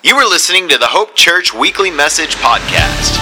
You 0.00 0.16
are 0.16 0.24
listening 0.24 0.64
to 0.72 0.80
the 0.80 0.88
Hope 0.88 1.12
Church 1.12 1.52
Weekly 1.52 1.92
Message 1.92 2.32
Podcast. 2.40 3.20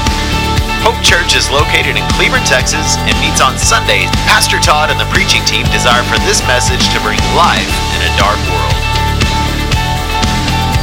Hope 0.86 0.94
Church 1.02 1.34
is 1.34 1.50
located 1.50 1.98
in 1.98 2.06
Cleveland, 2.14 2.46
Texas, 2.46 2.94
and 3.02 3.18
meets 3.18 3.42
on 3.42 3.58
Sundays. 3.58 4.06
Pastor 4.30 4.62
Todd 4.62 4.86
and 4.86 4.94
the 4.94 5.10
preaching 5.10 5.42
team 5.42 5.66
desire 5.74 6.06
for 6.06 6.22
this 6.22 6.38
message 6.46 6.86
to 6.94 7.02
bring 7.02 7.18
life 7.34 7.66
in 7.98 8.06
a 8.06 8.12
dark 8.14 8.38
world. 8.46 8.78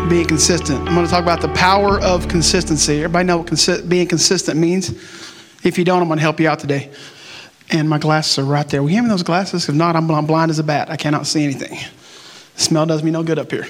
being 0.09 0.27
consistent. 0.27 0.79
I'm 0.79 0.93
going 0.93 1.05
to 1.05 1.11
talk 1.11 1.23
about 1.23 1.41
the 1.41 1.49
power 1.49 1.99
of 2.01 2.27
consistency. 2.27 3.03
Everybody 3.03 3.25
know 3.25 3.37
what 3.37 3.47
consi- 3.47 3.87
being 3.87 4.07
consistent 4.07 4.59
means? 4.59 4.89
If 5.63 5.77
you 5.77 5.85
don't, 5.85 6.01
I'm 6.01 6.07
going 6.07 6.17
to 6.17 6.23
help 6.23 6.39
you 6.39 6.49
out 6.49 6.59
today. 6.59 6.91
And 7.69 7.87
my 7.87 7.97
glasses 7.99 8.39
are 8.39 8.43
right 8.43 8.67
there. 8.67 8.83
Will 8.83 8.89
you 8.89 9.07
those 9.07 9.23
glasses? 9.23 9.69
If 9.69 9.75
not, 9.75 9.95
I'm, 9.95 10.09
I'm 10.11 10.25
blind 10.25 10.51
as 10.51 10.59
a 10.59 10.63
bat. 10.63 10.89
I 10.89 10.97
cannot 10.97 11.27
see 11.27 11.43
anything. 11.43 11.77
The 12.55 12.61
smell 12.61 12.85
does 12.85 13.03
me 13.03 13.11
no 13.11 13.23
good 13.23 13.39
up 13.39 13.51
here. 13.51 13.67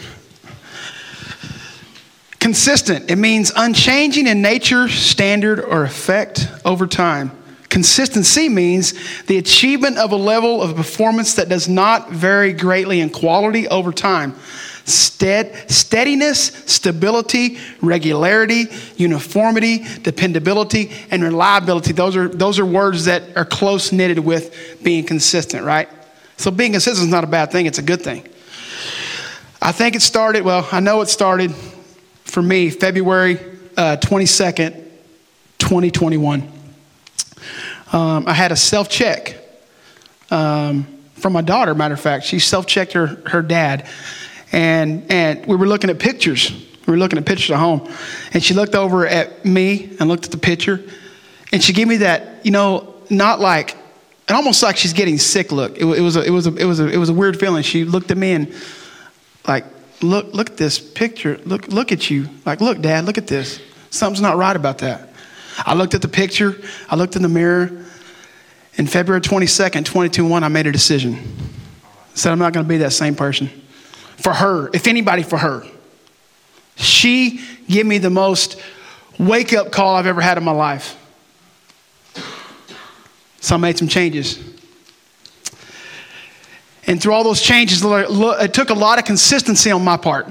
Consistent, 2.40 3.12
it 3.12 3.18
means 3.18 3.52
unchanging 3.56 4.26
in 4.26 4.42
nature, 4.42 4.90
standard, 4.90 5.60
or 5.60 5.84
effect 5.84 6.50
over 6.66 6.88
time. 6.88 7.32
Consistency 7.70 8.50
means 8.50 9.24
the 9.28 9.38
achievement 9.38 9.98
of 9.98 10.12
a 10.12 10.16
level 10.16 10.62
of 10.62 10.76
performance 10.76 11.36
that 11.36 11.48
does 11.48 11.70
not 11.70 12.10
vary 12.10 12.52
greatly 12.52 13.00
in 13.00 13.10
quality 13.12 13.68
over 13.68 13.92
time. 13.92 14.36
Stead, 14.86 15.70
steadiness, 15.70 16.48
stability, 16.66 17.60
regularity, 17.82 18.66
uniformity, 18.98 19.86
dependability, 20.02 20.92
and 21.12 21.24
reliability. 21.24 21.94
Those 21.94 22.16
are, 22.16 22.28
those 22.28 22.60
are 22.60 22.66
words 22.66 23.06
that 23.06 23.38
are 23.38 23.46
close 23.46 23.92
knitted 23.92 24.20
with 24.20 24.80
being 24.84 25.06
consistent, 25.06 25.64
right? 25.64 25.88
So 26.38 26.50
being 26.50 26.72
consistent 26.72 27.06
is 27.06 27.12
not 27.12 27.24
a 27.24 27.28
bad 27.28 27.52
thing, 27.52 27.68
it's 27.68 27.78
a 27.80 27.84
good 27.84 28.02
thing. 28.02 28.28
I 29.62 29.72
think 29.72 29.96
it 29.96 30.02
started, 30.02 30.44
well, 30.44 30.68
I 30.72 30.80
know 30.80 31.02
it 31.02 31.08
started 31.10 31.54
for 32.24 32.42
me 32.42 32.72
February 32.72 33.38
uh, 33.78 33.98
22nd, 33.98 34.74
2021. 35.60 36.52
Um, 37.94 38.28
I 38.28 38.34
had 38.34 38.52
a 38.52 38.56
self 38.56 38.90
check 38.90 39.38
um, 40.32 40.88
from 41.14 41.34
my 41.34 41.42
daughter, 41.42 41.76
matter 41.76 41.94
of 41.94 42.00
fact. 42.00 42.26
She 42.26 42.40
self 42.40 42.66
checked 42.66 42.94
her, 42.94 43.08
her 43.28 43.42
dad. 43.42 43.88
And, 44.52 45.10
and 45.12 45.46
we 45.46 45.56
were 45.56 45.68
looking 45.68 45.90
at 45.90 46.00
pictures. 46.00 46.52
We 46.86 46.92
were 46.92 46.98
looking 46.98 47.18
at 47.18 47.26
pictures 47.26 47.52
at 47.52 47.60
home. 47.60 47.90
And 48.34 48.44
she 48.44 48.54
looked 48.54 48.76
over 48.76 49.08
at 49.08 49.46
me 49.46 49.96
and 50.00 50.10
looked 50.10 50.26
at 50.26 50.32
the 50.32 50.38
picture. 50.38 50.84
And 51.52 51.64
she 51.64 51.74
gave 51.74 51.88
me 51.88 51.98
that, 51.98 52.46
you 52.46 52.52
know, 52.52 52.96
not 53.10 53.40
like, 53.40 53.76
and 54.28 54.36
almost 54.36 54.64
like 54.64 54.78
she's 54.78 54.94
getting 54.94 55.18
sick 55.18 55.52
look. 55.52 55.78
It, 55.78 55.86
it, 55.86 56.02
was 56.02 56.16
a, 56.16 56.24
it, 56.24 56.30
was 56.30 56.48
a, 56.48 56.56
it, 56.56 56.66
was 56.66 56.80
a, 56.80 56.88
it 56.88 56.98
was 56.98 57.10
a 57.10 57.14
weird 57.14 57.40
feeling. 57.40 57.64
She 57.64 57.84
looked 57.84 58.12
at 58.12 58.18
me 58.18 58.34
and, 58.34 58.54
like, 59.48 59.66
look, 60.02 60.34
look 60.34 60.50
at 60.50 60.58
this 60.58 60.80
picture. 60.80 61.40
Look, 61.46 61.68
look 61.68 61.92
at 61.92 62.10
you. 62.10 62.30
Like, 62.46 62.62
look, 62.62 62.82
Dad, 62.82 63.06
look 63.06 63.18
at 63.18 63.28
this. 63.28 63.62
Something's 63.90 64.22
not 64.22 64.38
right 64.38 64.56
about 64.56 64.80
that. 64.80 65.10
I 65.58 65.74
looked 65.74 65.94
at 65.94 66.02
the 66.02 66.08
picture. 66.08 66.60
I 66.90 66.96
looked 66.96 67.16
in 67.16 67.22
the 67.22 67.30
mirror. 67.30 67.86
In 68.76 68.88
February 68.88 69.22
22nd, 69.22 69.86
2021, 69.86 70.44
I 70.44 70.48
made 70.48 70.66
a 70.66 70.72
decision. 70.72 71.16
I 71.16 72.16
said, 72.16 72.32
I'm 72.32 72.40
not 72.40 72.54
going 72.54 72.66
to 72.66 72.70
be 72.70 72.78
that 72.78 72.94
same 72.94 73.16
person 73.16 73.50
for 74.22 74.34
her, 74.34 74.70
if 74.74 74.88
anybody 74.88 75.24
for 75.24 75.38
her. 75.38 75.66
She 76.76 77.42
gave 77.68 77.86
me 77.86 77.98
the 77.98 78.10
most 78.10 78.60
wake 79.20 79.54
up 79.54 79.72
call 79.72 79.96
I've 79.96 80.08
ever 80.08 80.22
had 80.22 80.38
in 80.38 80.44
my 80.44 80.52
life. 80.52 80.98
So 83.40 83.56
I 83.56 83.58
made 83.58 83.78
some 83.78 83.88
changes. 83.88 84.40
And 86.88 87.02
through 87.02 87.14
all 87.14 87.24
those 87.24 87.42
changes, 87.42 87.82
it 87.84 88.54
took 88.54 88.70
a 88.70 88.76
lot 88.76 89.00
of 89.00 89.06
consistency 89.06 89.72
on 89.72 89.84
my 89.84 89.98
part. 89.98 90.28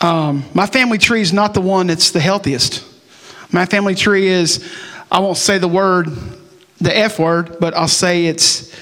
Um, 0.00 0.44
my 0.54 0.66
family 0.66 0.98
tree 0.98 1.20
is 1.20 1.32
not 1.32 1.54
the 1.54 1.60
one 1.60 1.86
that's 1.86 2.10
the 2.10 2.20
healthiest. 2.20 2.84
My 3.52 3.66
family 3.66 3.94
tree 3.94 4.26
is, 4.26 4.68
I 5.10 5.20
won't 5.20 5.36
say 5.36 5.58
the 5.58 5.68
word, 5.68 6.08
the 6.80 6.96
F 6.96 7.18
word, 7.18 7.58
but 7.60 7.74
I'll 7.74 7.86
say 7.86 8.26
it's 8.26 8.74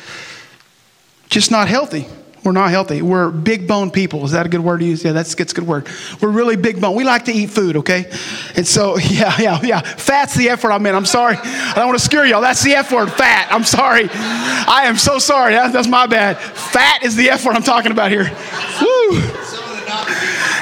just 1.28 1.50
not 1.50 1.68
healthy. 1.68 2.06
We're 2.42 2.52
not 2.52 2.70
healthy. 2.70 3.02
We're 3.02 3.30
big 3.30 3.68
bone 3.68 3.90
people. 3.90 4.24
Is 4.24 4.32
that 4.32 4.46
a 4.46 4.48
good 4.48 4.60
word 4.60 4.78
to 4.78 4.86
use? 4.86 5.04
Yeah, 5.04 5.12
that's, 5.12 5.34
that's 5.34 5.52
a 5.52 5.54
good 5.54 5.66
word. 5.66 5.88
We're 6.22 6.30
really 6.30 6.56
big 6.56 6.80
bone. 6.80 6.96
We 6.96 7.04
like 7.04 7.26
to 7.26 7.32
eat 7.32 7.50
food, 7.50 7.76
okay? 7.76 8.10
And 8.56 8.66
so, 8.66 8.96
yeah, 8.98 9.34
yeah, 9.38 9.60
yeah. 9.62 9.80
Fat's 9.80 10.34
the 10.34 10.48
F 10.48 10.64
word 10.64 10.72
I 10.72 10.78
mean. 10.78 10.94
I'm 10.94 11.04
sorry. 11.04 11.36
I 11.36 11.74
don't 11.76 11.88
want 11.88 11.98
to 11.98 12.04
scare 12.04 12.24
y'all. 12.24 12.40
That's 12.40 12.62
the 12.62 12.74
F 12.74 12.92
word, 12.92 13.12
fat. 13.12 13.48
I'm 13.52 13.64
sorry. 13.64 14.08
I 14.10 14.84
am 14.84 14.96
so 14.96 15.18
sorry. 15.18 15.52
That, 15.52 15.72
that's 15.72 15.88
my 15.88 16.06
bad. 16.06 16.38
Fat 16.38 17.02
is 17.02 17.14
the 17.14 17.28
F 17.28 17.44
word 17.44 17.56
I'm 17.56 17.62
talking 17.62 17.92
about 17.92 18.10
here. 18.10 18.24
Woo. 18.80 19.20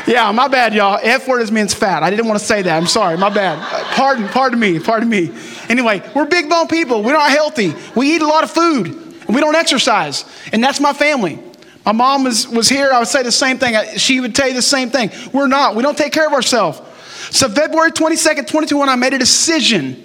Yeah, 0.08 0.32
my 0.32 0.48
bad, 0.48 0.74
y'all. 0.74 0.98
F 1.00 1.28
word 1.28 1.42
is 1.42 1.52
means 1.52 1.74
fat. 1.74 2.02
I 2.02 2.10
didn't 2.10 2.26
want 2.26 2.40
to 2.40 2.44
say 2.44 2.62
that. 2.62 2.76
I'm 2.76 2.86
sorry. 2.86 3.16
My 3.18 3.28
bad. 3.28 3.62
Pardon, 3.94 4.26
pardon 4.28 4.58
me. 4.58 4.80
Pardon 4.80 5.08
me. 5.08 5.30
Anyway, 5.68 6.02
we're 6.14 6.24
big 6.24 6.48
bone 6.48 6.66
people. 6.66 7.04
We're 7.04 7.12
not 7.12 7.30
healthy. 7.30 7.74
We 7.94 8.16
eat 8.16 8.22
a 8.22 8.26
lot 8.26 8.42
of 8.42 8.50
food. 8.50 9.26
We 9.28 9.40
don't 9.40 9.54
exercise. 9.54 10.24
And 10.52 10.64
that's 10.64 10.80
my 10.80 10.92
family. 10.92 11.38
My 11.88 11.92
mom 11.92 12.24
was, 12.24 12.46
was 12.46 12.68
here. 12.68 12.90
I 12.92 12.98
would 12.98 13.08
say 13.08 13.22
the 13.22 13.32
same 13.32 13.56
thing. 13.56 13.74
She 13.96 14.20
would 14.20 14.34
tell 14.34 14.46
you 14.46 14.52
the 14.52 14.60
same 14.60 14.90
thing. 14.90 15.10
We're 15.32 15.46
not. 15.46 15.74
We 15.74 15.82
don't 15.82 15.96
take 15.96 16.12
care 16.12 16.26
of 16.26 16.34
ourselves. 16.34 16.82
So, 17.30 17.48
February 17.48 17.92
22nd, 17.92 18.40
2021, 18.40 18.90
I 18.90 18.96
made 18.96 19.14
a 19.14 19.18
decision. 19.18 20.04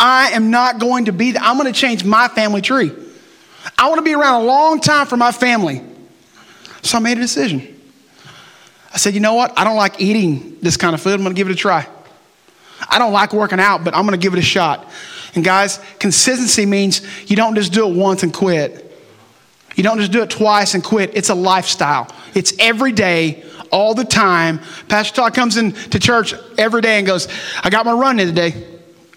I 0.00 0.30
am 0.30 0.50
not 0.50 0.80
going 0.80 1.04
to 1.04 1.12
be, 1.12 1.38
I'm 1.38 1.56
going 1.56 1.72
to 1.72 1.80
change 1.80 2.04
my 2.04 2.26
family 2.26 2.62
tree. 2.62 2.90
I 3.78 3.86
want 3.86 3.98
to 3.98 4.02
be 4.02 4.14
around 4.14 4.42
a 4.42 4.44
long 4.44 4.80
time 4.80 5.06
for 5.06 5.16
my 5.16 5.30
family. 5.30 5.82
So, 6.82 6.98
I 6.98 7.00
made 7.00 7.16
a 7.16 7.20
decision. 7.20 7.80
I 8.92 8.98
said, 8.98 9.14
you 9.14 9.20
know 9.20 9.34
what? 9.34 9.56
I 9.56 9.62
don't 9.62 9.76
like 9.76 10.00
eating 10.00 10.58
this 10.62 10.76
kind 10.76 10.94
of 10.94 11.00
food. 11.00 11.12
I'm 11.12 11.22
going 11.22 11.32
to 11.32 11.38
give 11.38 11.48
it 11.48 11.52
a 11.52 11.54
try. 11.54 11.86
I 12.88 12.98
don't 12.98 13.12
like 13.12 13.32
working 13.32 13.60
out, 13.60 13.84
but 13.84 13.94
I'm 13.94 14.04
going 14.04 14.18
to 14.18 14.22
give 14.22 14.32
it 14.32 14.40
a 14.40 14.42
shot. 14.42 14.90
And 15.36 15.44
guys, 15.44 15.78
consistency 16.00 16.66
means 16.66 17.02
you 17.30 17.36
don't 17.36 17.54
just 17.54 17.72
do 17.72 17.88
it 17.88 17.94
once 17.94 18.24
and 18.24 18.34
quit. 18.34 18.85
You 19.76 19.82
don't 19.82 19.98
just 19.98 20.10
do 20.10 20.22
it 20.22 20.30
twice 20.30 20.74
and 20.74 20.82
quit. 20.82 21.12
It's 21.14 21.28
a 21.28 21.34
lifestyle. 21.34 22.08
It's 22.34 22.54
every 22.58 22.92
day, 22.92 23.44
all 23.70 23.94
the 23.94 24.04
time. 24.04 24.60
Pastor 24.88 25.16
Todd 25.16 25.34
comes 25.34 25.56
into 25.56 25.98
church 25.98 26.34
every 26.58 26.80
day 26.80 26.98
and 26.98 27.06
goes, 27.06 27.28
I 27.62 27.70
got 27.70 27.86
my 27.86 27.92
run 27.92 28.18
in 28.18 28.26
today. 28.28 28.66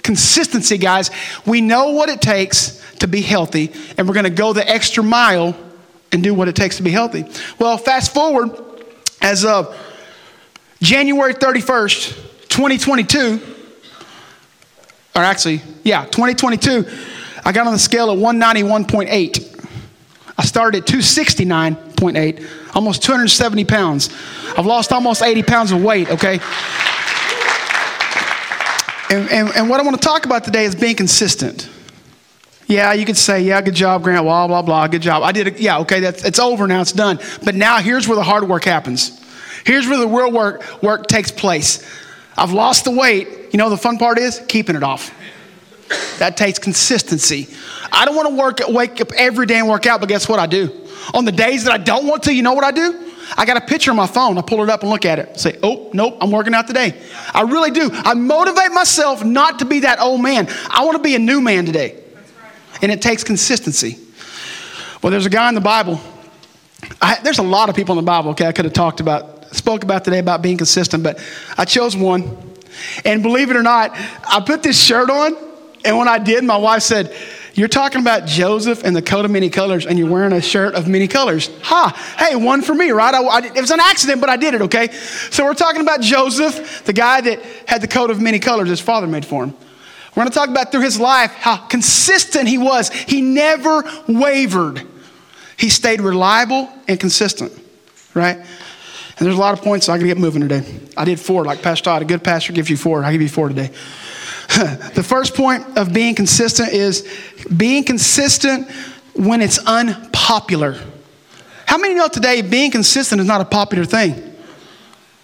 Consistency, 0.04 0.78
guys. 0.78 1.12
We 1.46 1.62
know 1.62 1.92
what 1.92 2.10
it 2.10 2.22
takes 2.22 2.84
to 3.00 3.08
be 3.08 3.22
healthy, 3.22 3.72
and 3.98 4.08
we're 4.08 4.14
going 4.14 4.26
to 4.26 4.30
go 4.30 4.54
the 4.54 4.70
extra 4.70 5.04
mile 5.04 5.56
and 6.12 6.22
do 6.22 6.34
what 6.34 6.48
it 6.48 6.56
takes 6.56 6.78
to 6.78 6.84
be 6.84 6.92
healthy. 6.92 7.26
Well, 7.58 7.78
fast 7.78 8.14
forward 8.14 8.52
as 9.22 9.46
of 9.46 9.76
January 10.82 11.34
31st, 11.34 12.50
2022, 12.50 13.42
or 15.16 15.22
actually, 15.22 15.62
yeah, 15.84 16.06
2022, 16.06 16.86
I 17.46 17.52
got 17.52 17.68
on 17.68 17.74
the 17.74 17.80
scale 17.80 18.10
of 18.10 18.20
191.8. 18.20 19.59
I 20.40 20.44
started 20.44 20.84
at 20.84 20.88
269.8, 20.88 22.74
almost 22.74 23.04
270 23.04 23.66
pounds. 23.66 24.10
I've 24.58 24.66
lost 24.66 24.94
almost 24.94 25.22
80 25.22 25.44
pounds 25.44 25.74
of 25.74 25.84
weight, 25.84 26.10
okay? 26.10 26.40
And, 29.10 29.30
and, 29.30 29.50
and 29.54 29.70
what 29.70 29.82
I 29.82 29.84
want 29.84 30.02
to 30.02 30.02
talk 30.02 30.26
about 30.26 30.46
today 30.46 30.64
is 30.64 30.76
being 30.76 30.96
consistent. 30.96 31.70
Yeah, 32.68 32.94
you 32.94 33.06
could 33.06 33.18
say, 33.18 33.42
yeah, 33.42 33.60
good 33.60 33.76
job, 33.76 34.02
Grant, 34.02 34.24
blah, 34.24 34.48
blah, 34.48 34.62
blah, 34.62 34.88
good 34.88 35.02
job. 35.02 35.24
I 35.24 35.34
did 35.34 35.48
it. 35.48 35.60
Yeah, 35.60 35.80
okay, 35.80 36.00
that's, 36.00 36.24
it's 36.24 36.40
over 36.40 36.68
now, 36.68 36.80
it's 36.80 36.94
done. 36.94 37.20
But 37.44 37.56
now 37.56 37.80
here's 37.80 38.08
where 38.08 38.16
the 38.16 38.24
hard 38.24 38.48
work 38.48 38.64
happens. 38.64 39.22
Here's 39.66 39.90
where 39.90 40.00
the 40.00 40.08
real 40.08 40.32
work, 40.32 40.82
work 40.82 41.08
takes 41.08 41.32
place. 41.32 41.86
I've 42.38 42.54
lost 42.54 42.86
the 42.86 42.92
weight. 42.92 43.28
You 43.52 43.58
know, 43.58 43.70
the 43.70 43.76
fun 43.76 43.98
part 43.98 44.18
is 44.18 44.42
keeping 44.48 44.78
it 44.78 44.84
off. 44.84 45.14
That 46.20 46.38
takes 46.38 46.60
consistency. 46.60 47.48
I 47.92 48.06
don't 48.06 48.16
want 48.16 48.30
to 48.30 48.36
work, 48.36 48.60
wake 48.68 49.02
up 49.02 49.12
every 49.14 49.46
day 49.46 49.60
and 49.60 49.68
work 49.68 49.86
out, 49.86 50.00
but 50.00 50.10
guess 50.10 50.30
what 50.30 50.40
I 50.40 50.46
do? 50.46 50.86
On 51.14 51.26
the 51.26 51.32
days 51.32 51.64
that 51.64 51.74
I 51.74 51.78
don't 51.78 52.06
want 52.06 52.24
to, 52.24 52.34
you 52.34 52.44
know 52.44 52.54
what 52.54 52.64
I 52.64 52.72
do? 52.72 53.10
I 53.38 53.46
got 53.46 53.58
a 53.58 53.62
picture 53.62 53.92
on 53.92 53.98
my 53.98 54.08
phone. 54.08 54.38
I 54.38 54.42
pull 54.42 54.64
it 54.64 54.70
up 54.70 54.82
and 54.82 54.90
look 54.90 55.06
at 55.06 55.20
it. 55.20 55.40
Say, 55.40 55.58
oh, 55.62 55.90
nope, 55.94 56.18
I'm 56.22 56.32
working 56.32 56.54
out 56.54 56.68
today. 56.68 57.00
I 57.34 57.42
really 57.42 57.72
do. 57.72 57.90
I 57.92 58.14
motivate 58.14 58.72
myself 58.72 59.24
not 59.24 59.60
to 59.60 59.66
be 59.66 59.82
that 59.82 60.00
old 60.00 60.22
man. 60.22 60.48
I 60.70 60.84
want 60.86 60.98
to 60.98 61.04
be 61.04 61.16
a 61.16 61.20
new 61.20 61.42
man 61.42 61.66
today. 61.66 62.04
And 62.82 62.92
it 62.92 63.02
takes 63.02 63.24
consistency. 63.24 64.00
Well, 65.02 65.12
there's 65.12 65.26
a 65.26 65.30
guy 65.30 65.48
in 65.50 65.56
the 65.56 65.62
Bible. 65.62 66.00
I, 67.02 67.20
there's 67.24 67.40
a 67.40 67.44
lot 67.44 67.70
of 67.70 67.76
people 67.76 67.98
in 67.98 68.04
the 68.04 68.10
Bible, 68.10 68.32
okay, 68.32 68.46
I 68.46 68.52
could 68.52 68.66
have 68.66 68.74
talked 68.74 69.00
about, 69.00 69.54
spoke 69.54 69.84
about 69.84 70.04
today 70.04 70.20
about 70.20 70.42
being 70.42 70.58
consistent, 70.58 71.04
but 71.04 71.20
I 71.58 71.66
chose 71.66 71.96
one. 71.96 72.38
And 73.06 73.22
believe 73.22 73.52
it 73.52 73.58
or 73.58 73.64
not, 73.64 73.92
I 74.28 74.42
put 74.46 74.64
this 74.64 74.82
shirt 74.82 75.10
on 75.10 75.49
and 75.86 75.98
when 75.98 76.08
I 76.08 76.20
did, 76.20 76.44
my 76.44 76.58
wife 76.58 76.82
said, 76.84 77.16
You're 77.54 77.68
talking 77.68 78.02
about 78.02 78.26
Joseph 78.26 78.84
and 78.84 78.96
the 78.96 79.02
coat 79.02 79.26
of 79.26 79.32
many 79.32 79.50
colors, 79.50 79.86
and 79.86 79.98
you're 79.98 80.10
wearing 80.10 80.34
a 80.34 80.42
shirt 80.42 80.76
of 80.76 80.88
many 80.88 81.08
colors. 81.08 81.50
Ha! 81.64 82.16
Hey, 82.18 82.36
one 82.36 82.62
for 82.62 82.74
me, 82.76 82.92
right? 82.92 83.14
I, 83.14 83.22
I, 83.22 83.40
it 83.40 83.62
was 83.62 83.72
an 83.72 83.80
accident, 83.80 84.22
but 84.22 84.30
I 84.30 84.38
did 84.38 84.54
it, 84.54 84.62
okay? 84.64 84.92
So 84.92 85.46
we're 85.46 85.54
talking 85.54 85.82
about 85.82 86.02
Joseph, 86.02 86.84
the 86.86 86.94
guy 86.94 87.22
that 87.22 87.42
had 87.66 87.82
the 87.82 87.88
coat 87.88 88.10
of 88.10 88.22
many 88.22 88.40
colors 88.40 88.70
his 88.70 88.82
father 88.82 89.08
made 89.08 89.26
for 89.26 89.44
him. 89.44 89.56
We're 90.16 90.24
going 90.24 90.32
to 90.32 90.38
talk 90.38 90.50
about 90.50 90.72
through 90.72 90.82
his 90.82 91.00
life 91.00 91.32
how 91.32 91.56
consistent 91.56 92.48
he 92.48 92.58
was. 92.58 92.90
He 92.90 93.22
never 93.22 93.84
wavered. 94.08 94.86
He 95.56 95.70
stayed 95.70 96.02
reliable 96.02 96.70
and 96.88 97.00
consistent, 97.00 97.54
right? 98.14 98.36
And 98.36 99.26
there's 99.26 99.36
a 99.36 99.40
lot 99.40 99.54
of 99.54 99.62
points, 99.64 99.86
so 99.86 99.94
I 99.94 99.98
got 99.98 100.04
to 100.04 100.08
get 100.08 100.18
moving 100.18 100.42
today. 100.42 100.64
I 100.96 101.06
did 101.06 101.20
four, 101.20 101.44
like 101.44 101.62
Pastor 101.62 101.86
Todd. 101.86 102.02
A 102.02 102.06
good 102.06 102.24
pastor 102.24 102.54
gives 102.54 102.70
you 102.70 102.78
four. 102.78 103.04
I 103.04 103.12
give 103.12 103.22
you 103.22 103.30
four 103.30 103.50
today. 103.50 103.70
the 104.96 105.04
first 105.04 105.36
point 105.36 105.78
of 105.78 105.94
being 105.94 106.16
consistent 106.16 106.70
is 106.70 107.08
being 107.56 107.84
consistent 107.84 108.70
when 109.14 109.42
it's 109.42 109.60
unpopular. 109.60 110.78
How 111.66 111.78
many 111.78 111.94
know 111.94 112.08
today 112.08 112.42
being 112.42 112.72
consistent 112.72 113.22
is 113.22 113.28
not 113.28 113.42
a 113.42 113.46
popular 113.46 113.86
thing? 113.86 114.36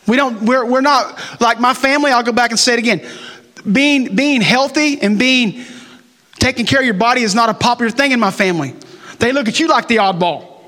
We 0.08 0.18
don't, 0.18 0.44
we're, 0.44 0.66
we're 0.66 0.82
not, 0.82 1.42
like 1.42 1.60
my 1.60 1.74
family, 1.74 2.12
I'll 2.12 2.24
go 2.24 2.32
back 2.32 2.52
and 2.52 2.60
say 2.60 2.74
it 2.74 2.80
again. 2.80 3.08
Being, 3.70 4.16
being 4.16 4.42
healthy 4.42 5.02
and 5.02 5.18
being, 5.18 5.66
taking 6.40 6.68
care 6.68 6.80
of 6.80 6.86
your 6.86 6.94
body 6.94 7.22
is 7.22 7.34
not 7.34 7.50
a 7.50 7.56
popular 7.56 7.90
thing 7.92 8.12
in 8.12 8.20
my 8.20 8.30
family. 8.30 8.76
They 9.18 9.32
look 9.32 9.48
at 9.48 9.60
you 9.60 9.68
like 9.68 9.88
the 9.88 9.98
oddball. 9.98 10.62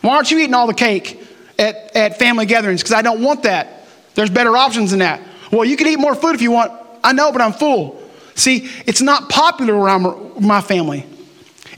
Why 0.00 0.16
aren't 0.16 0.30
you 0.30 0.38
eating 0.38 0.54
all 0.54 0.66
the 0.66 0.74
cake? 0.74 1.20
at, 1.60 1.94
at 1.94 2.18
family 2.18 2.46
gatherings 2.46 2.82
because 2.82 2.94
I 2.94 3.02
don't 3.02 3.22
want 3.22 3.44
that. 3.44 3.84
There's 4.14 4.30
better 4.30 4.56
options 4.56 4.90
than 4.90 5.00
that. 5.00 5.20
Well, 5.52 5.64
you 5.64 5.76
can 5.76 5.86
eat 5.86 5.98
more 5.98 6.14
food 6.14 6.34
if 6.34 6.42
you 6.42 6.50
want. 6.50 6.72
I 7.02 7.12
know, 7.12 7.32
but 7.32 7.40
I'm 7.40 7.52
full. 7.52 8.02
See, 8.34 8.70
it's 8.86 9.00
not 9.00 9.28
popular 9.28 9.74
around 9.74 10.40
my 10.40 10.60
family. 10.60 11.06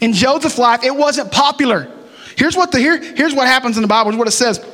In 0.01 0.13
Joseph's 0.13 0.59
life, 0.59 0.85
it 0.85 0.95
wasn't 0.95 1.33
popular. 1.33 1.91
Here's 2.37 2.57
what, 2.57 2.73
the, 2.73 2.79
here, 2.79 3.01
here's 3.01 3.35
what 3.35 3.47
happens 3.47 3.77
in 3.77 3.83
the 3.83 3.89
Bible, 3.89 4.11
here's 4.11 4.19
what 4.19 4.29
it 4.29 4.33
says. 4.33 4.65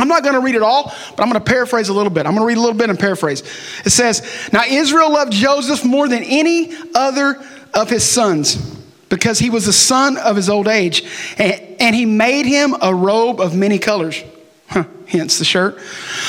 I'm 0.00 0.08
not 0.08 0.22
going 0.22 0.34
to 0.34 0.40
read 0.40 0.54
it 0.54 0.62
all, 0.62 0.84
but 0.84 1.22
I'm 1.22 1.28
going 1.28 1.42
to 1.42 1.50
paraphrase 1.50 1.88
a 1.88 1.92
little 1.92 2.10
bit. 2.10 2.26
I'm 2.26 2.32
going 2.32 2.42
to 2.42 2.46
read 2.46 2.56
a 2.56 2.60
little 2.60 2.78
bit 2.78 2.88
and 2.88 2.98
paraphrase. 2.98 3.40
It 3.84 3.90
says, 3.90 4.48
Now 4.52 4.62
Israel 4.64 5.12
loved 5.12 5.32
Joseph 5.32 5.84
more 5.84 6.08
than 6.08 6.22
any 6.22 6.72
other 6.94 7.42
of 7.74 7.90
his 7.90 8.04
sons 8.04 8.76
because 9.08 9.40
he 9.40 9.50
was 9.50 9.66
the 9.66 9.72
son 9.72 10.16
of 10.16 10.36
his 10.36 10.48
old 10.48 10.68
age, 10.68 11.02
and, 11.38 11.60
and 11.80 11.96
he 11.96 12.04
made 12.04 12.46
him 12.46 12.76
a 12.80 12.94
robe 12.94 13.40
of 13.40 13.56
many 13.56 13.78
colors 13.78 14.22
hence 15.08 15.38
the 15.38 15.44
shirt. 15.44 15.78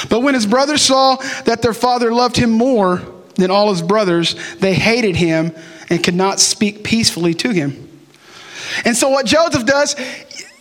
But 0.09 0.21
when 0.21 0.33
his 0.33 0.45
brothers 0.45 0.81
saw 0.81 1.17
that 1.45 1.61
their 1.61 1.73
father 1.73 2.13
loved 2.13 2.37
him 2.37 2.51
more 2.51 3.01
than 3.39 3.51
all 3.51 3.69
his 3.69 3.81
brothers, 3.81 4.35
they 4.57 4.73
hated 4.73 5.15
him 5.15 5.55
and 5.89 6.03
could 6.03 6.15
not 6.15 6.39
speak 6.39 6.83
peacefully 6.83 7.33
to 7.35 7.51
him. 7.51 7.87
And 8.85 8.95
so, 8.95 9.09
what 9.09 9.25
Joseph 9.25 9.65
does, 9.65 9.95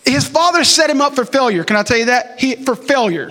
his 0.05 0.27
father 0.27 0.65
set 0.65 0.89
him 0.89 1.01
up 1.01 1.15
for 1.15 1.25
failure. 1.25 1.65
Can 1.65 1.77
I 1.77 1.83
tell 1.83 1.99
you 1.99 2.07
that? 2.07 2.41
He, 2.41 2.57
for 2.57 2.75
failure. 2.75 3.31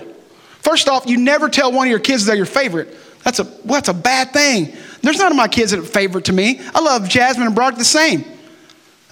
First 0.60 0.88
off, 0.88 1.06
you 1.06 1.16
never 1.16 1.48
tell 1.48 1.72
one 1.72 1.86
of 1.86 1.90
your 1.90 1.98
kids 2.00 2.24
they're 2.24 2.36
your 2.36 2.46
favorite. 2.46 2.94
That's 3.24 3.40
a, 3.40 3.44
well, 3.44 3.74
that's 3.74 3.88
a 3.88 3.94
bad 3.94 4.32
thing. 4.32 4.76
There's 5.02 5.18
none 5.18 5.32
of 5.32 5.36
my 5.36 5.48
kids 5.48 5.70
that 5.70 5.80
are 5.80 5.84
favorite 5.84 6.26
to 6.26 6.32
me. 6.32 6.60
I 6.74 6.80
love 6.80 7.08
Jasmine 7.08 7.46
and 7.46 7.54
Brock 7.54 7.76
the 7.76 7.84
same. 7.84 8.24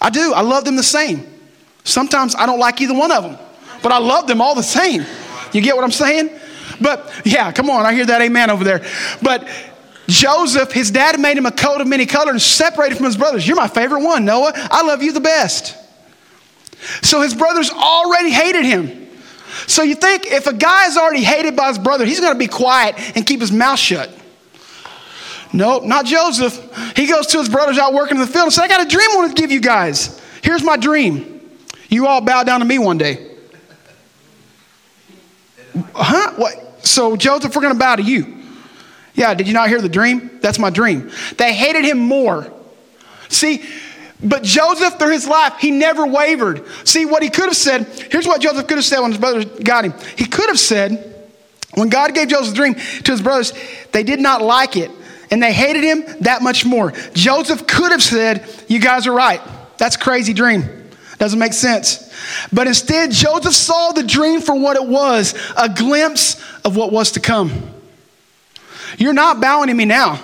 I 0.00 0.10
do. 0.10 0.32
I 0.34 0.42
love 0.42 0.64
them 0.64 0.76
the 0.76 0.82
same. 0.82 1.26
Sometimes 1.84 2.34
I 2.34 2.46
don't 2.46 2.58
like 2.58 2.80
either 2.80 2.94
one 2.94 3.12
of 3.12 3.22
them, 3.22 3.38
but 3.82 3.92
I 3.92 3.98
love 3.98 4.26
them 4.26 4.40
all 4.40 4.54
the 4.54 4.62
same. 4.62 5.04
You 5.52 5.60
get 5.60 5.76
what 5.76 5.84
I'm 5.84 5.92
saying? 5.92 6.30
But 6.80 7.10
yeah, 7.24 7.52
come 7.52 7.70
on, 7.70 7.86
I 7.86 7.94
hear 7.94 8.06
that 8.06 8.20
amen 8.20 8.50
over 8.50 8.64
there. 8.64 8.84
But 9.22 9.48
Joseph, 10.08 10.72
his 10.72 10.90
dad 10.90 11.18
made 11.18 11.36
him 11.36 11.46
a 11.46 11.52
coat 11.52 11.80
of 11.80 11.88
many 11.88 12.06
colors 12.06 12.32
and 12.32 12.42
separated 12.42 12.96
from 12.96 13.06
his 13.06 13.16
brothers. 13.16 13.46
You're 13.46 13.56
my 13.56 13.68
favorite 13.68 14.04
one, 14.04 14.24
Noah. 14.24 14.52
I 14.54 14.86
love 14.86 15.02
you 15.02 15.12
the 15.12 15.20
best. 15.20 15.76
So 17.02 17.22
his 17.22 17.34
brothers 17.34 17.70
already 17.70 18.30
hated 18.30 18.64
him. 18.64 19.08
So 19.66 19.82
you 19.82 19.94
think 19.94 20.26
if 20.26 20.46
a 20.46 20.52
guy 20.52 20.86
is 20.86 20.96
already 20.96 21.24
hated 21.24 21.56
by 21.56 21.68
his 21.68 21.78
brother, 21.78 22.04
he's 22.04 22.20
going 22.20 22.32
to 22.32 22.38
be 22.38 22.46
quiet 22.46 23.16
and 23.16 23.26
keep 23.26 23.40
his 23.40 23.50
mouth 23.50 23.78
shut. 23.78 24.10
Nope, 25.52 25.84
not 25.84 26.04
Joseph. 26.04 26.94
He 26.94 27.06
goes 27.06 27.28
to 27.28 27.38
his 27.38 27.48
brothers 27.48 27.78
out 27.78 27.94
working 27.94 28.16
in 28.16 28.20
the 28.20 28.26
field 28.26 28.44
and 28.44 28.52
says, 28.52 28.64
I 28.64 28.68
got 28.68 28.86
a 28.86 28.88
dream 28.88 29.08
I 29.12 29.16
want 29.16 29.36
to 29.36 29.40
give 29.40 29.50
you 29.50 29.60
guys. 29.60 30.20
Here's 30.42 30.62
my 30.62 30.76
dream. 30.76 31.40
You 31.88 32.06
all 32.06 32.20
bow 32.20 32.42
down 32.42 32.60
to 32.60 32.66
me 32.66 32.78
one 32.78 32.98
day. 32.98 33.32
Huh? 35.94 36.32
What? 36.36 36.86
So, 36.86 37.16
Joseph, 37.16 37.54
we're 37.54 37.62
going 37.62 37.74
to 37.74 37.78
bow 37.78 37.96
to 37.96 38.02
you. 38.02 38.35
Yeah, 39.16 39.34
did 39.34 39.48
you 39.48 39.54
not 39.54 39.68
hear 39.68 39.80
the 39.80 39.88
dream? 39.88 40.38
That's 40.40 40.58
my 40.58 40.70
dream. 40.70 41.10
They 41.36 41.54
hated 41.54 41.84
him 41.84 41.98
more. 41.98 42.52
See, 43.28 43.64
but 44.22 44.44
Joseph, 44.44 44.98
through 44.98 45.12
his 45.12 45.26
life, 45.26 45.54
he 45.58 45.70
never 45.70 46.06
wavered. 46.06 46.64
See, 46.84 47.04
what 47.04 47.22
he 47.22 47.30
could 47.30 47.46
have 47.46 47.56
said, 47.56 47.86
here's 48.10 48.26
what 48.26 48.40
Joseph 48.40 48.66
could 48.66 48.78
have 48.78 48.84
said 48.84 49.00
when 49.00 49.10
his 49.10 49.20
brothers 49.20 49.46
got 49.60 49.84
him. 49.84 49.94
He 50.16 50.26
could 50.26 50.48
have 50.48 50.60
said, 50.60 51.14
when 51.74 51.88
God 51.88 52.14
gave 52.14 52.28
Joseph 52.28 52.54
the 52.54 52.56
dream 52.56 52.74
to 52.74 53.12
his 53.12 53.20
brothers, 53.20 53.52
they 53.92 54.02
did 54.02 54.20
not 54.20 54.40
like 54.40 54.76
it 54.76 54.90
and 55.30 55.42
they 55.42 55.52
hated 55.52 55.84
him 55.84 56.04
that 56.20 56.42
much 56.42 56.64
more. 56.64 56.92
Joseph 57.14 57.66
could 57.66 57.92
have 57.92 58.02
said, 58.02 58.48
You 58.68 58.80
guys 58.80 59.06
are 59.06 59.12
right. 59.12 59.40
That's 59.78 59.96
crazy 59.96 60.32
dream. 60.32 60.64
Doesn't 61.18 61.38
make 61.38 61.52
sense. 61.52 62.12
But 62.52 62.66
instead, 62.66 63.10
Joseph 63.10 63.54
saw 63.54 63.92
the 63.92 64.02
dream 64.02 64.40
for 64.40 64.54
what 64.54 64.76
it 64.76 64.86
was 64.86 65.34
a 65.56 65.68
glimpse 65.68 66.42
of 66.64 66.76
what 66.76 66.92
was 66.92 67.12
to 67.12 67.20
come. 67.20 67.52
You're 68.96 69.12
not 69.12 69.40
bowing 69.40 69.68
to 69.68 69.74
me 69.74 69.84
now, 69.84 70.20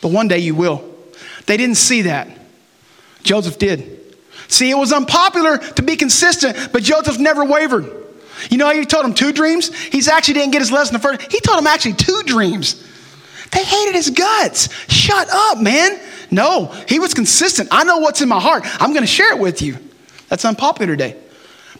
but 0.00 0.08
one 0.08 0.28
day 0.28 0.38
you 0.38 0.54
will. 0.54 0.84
They 1.46 1.56
didn't 1.56 1.76
see 1.76 2.02
that. 2.02 2.28
Joseph 3.22 3.58
did. 3.58 3.98
See, 4.48 4.70
it 4.70 4.76
was 4.76 4.92
unpopular 4.92 5.58
to 5.58 5.82
be 5.82 5.96
consistent, 5.96 6.72
but 6.72 6.82
Joseph 6.82 7.18
never 7.18 7.44
wavered. 7.44 8.00
You 8.50 8.56
know, 8.56 8.66
how 8.66 8.74
he 8.74 8.84
told 8.84 9.04
him 9.04 9.14
two 9.14 9.32
dreams. 9.32 9.74
He's 9.74 10.08
actually 10.08 10.34
didn't 10.34 10.52
get 10.52 10.60
his 10.60 10.72
lesson 10.72 10.94
the 10.94 10.98
first. 10.98 11.30
He 11.30 11.40
told 11.40 11.58
him 11.58 11.66
actually 11.66 11.94
two 11.94 12.22
dreams. 12.24 12.86
They 13.52 13.64
hated 13.64 13.94
his 13.94 14.10
guts. 14.10 14.72
Shut 14.90 15.28
up, 15.30 15.60
man. 15.60 16.00
No, 16.30 16.66
he 16.88 16.98
was 16.98 17.14
consistent. 17.14 17.68
I 17.72 17.84
know 17.84 17.98
what's 17.98 18.22
in 18.22 18.28
my 18.28 18.40
heart. 18.40 18.62
I'm 18.80 18.90
going 18.90 19.02
to 19.02 19.06
share 19.06 19.32
it 19.32 19.38
with 19.38 19.60
you. 19.62 19.76
That's 20.28 20.44
unpopular 20.44 20.92
today. 20.92 21.16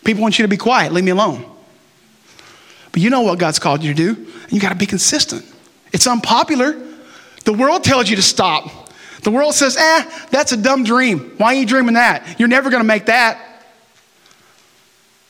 People 0.05 0.23
want 0.23 0.39
you 0.39 0.45
to 0.45 0.49
be 0.49 0.57
quiet, 0.57 0.93
leave 0.93 1.05
me 1.05 1.13
alone. 1.13 1.45
But 2.93 3.03
you 3.03 3.11
know 3.11 3.21
what 3.21 3.39
God's 3.39 3.59
called 3.59 3.85
you 3.85 3.95
to 3.95 4.15
do, 4.15 4.21
and 4.43 4.53
you 4.53 4.61
got 4.61 4.71
to 4.71 4.75
be 4.75 4.87
consistent. 4.87 5.45
It's 5.93 6.07
unpopular. 6.07 6.81
The 7.45 7.53
world 7.53 7.85
tells 7.85 8.09
you 8.09 8.17
to 8.17 8.23
stop. 8.23 8.71
The 9.23 9.31
world 9.31 9.55
says, 9.55 9.77
eh, 9.77 10.11
that's 10.31 10.53
a 10.53 10.57
dumb 10.57 10.85
dream. 10.85 11.35
Why 11.37 11.49
are 11.49 11.59
you 11.59 11.67
dreaming 11.67 11.95
that? 11.95 12.39
You're 12.39 12.49
never 12.49 12.71
going 12.71 12.81
to 12.81 12.87
make 12.87 13.07
that. 13.07 13.65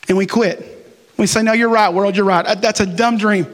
And 0.08 0.16
we 0.16 0.26
quit. 0.26 0.76
We 1.16 1.26
say, 1.26 1.42
no, 1.42 1.52
you're 1.52 1.68
right, 1.68 1.92
world, 1.92 2.16
you're 2.16 2.24
right. 2.24 2.60
That's 2.60 2.80
a 2.80 2.86
dumb 2.86 3.18
dream. 3.18 3.46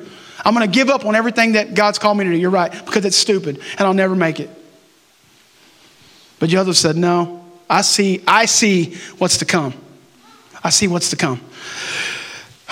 I'm 0.44 0.54
going 0.54 0.66
to 0.66 0.72
give 0.72 0.88
up 0.88 1.04
on 1.04 1.16
everything 1.16 1.52
that 1.52 1.74
God's 1.74 1.98
called 1.98 2.18
me 2.18 2.24
to 2.24 2.30
do. 2.30 2.36
You're 2.36 2.50
right, 2.50 2.70
because 2.70 3.04
it's 3.04 3.16
stupid, 3.16 3.60
and 3.72 3.80
I'll 3.80 3.94
never 3.94 4.14
make 4.14 4.38
it. 4.40 4.50
But 6.38 6.50
Joseph 6.50 6.76
said, 6.76 6.96
no, 6.96 7.44
I 7.68 7.82
see, 7.82 8.22
I 8.26 8.44
see 8.44 8.96
what's 9.18 9.38
to 9.38 9.44
come. 9.44 9.74
I 10.62 10.70
see 10.70 10.86
what's 10.86 11.10
to 11.10 11.16
come. 11.16 11.40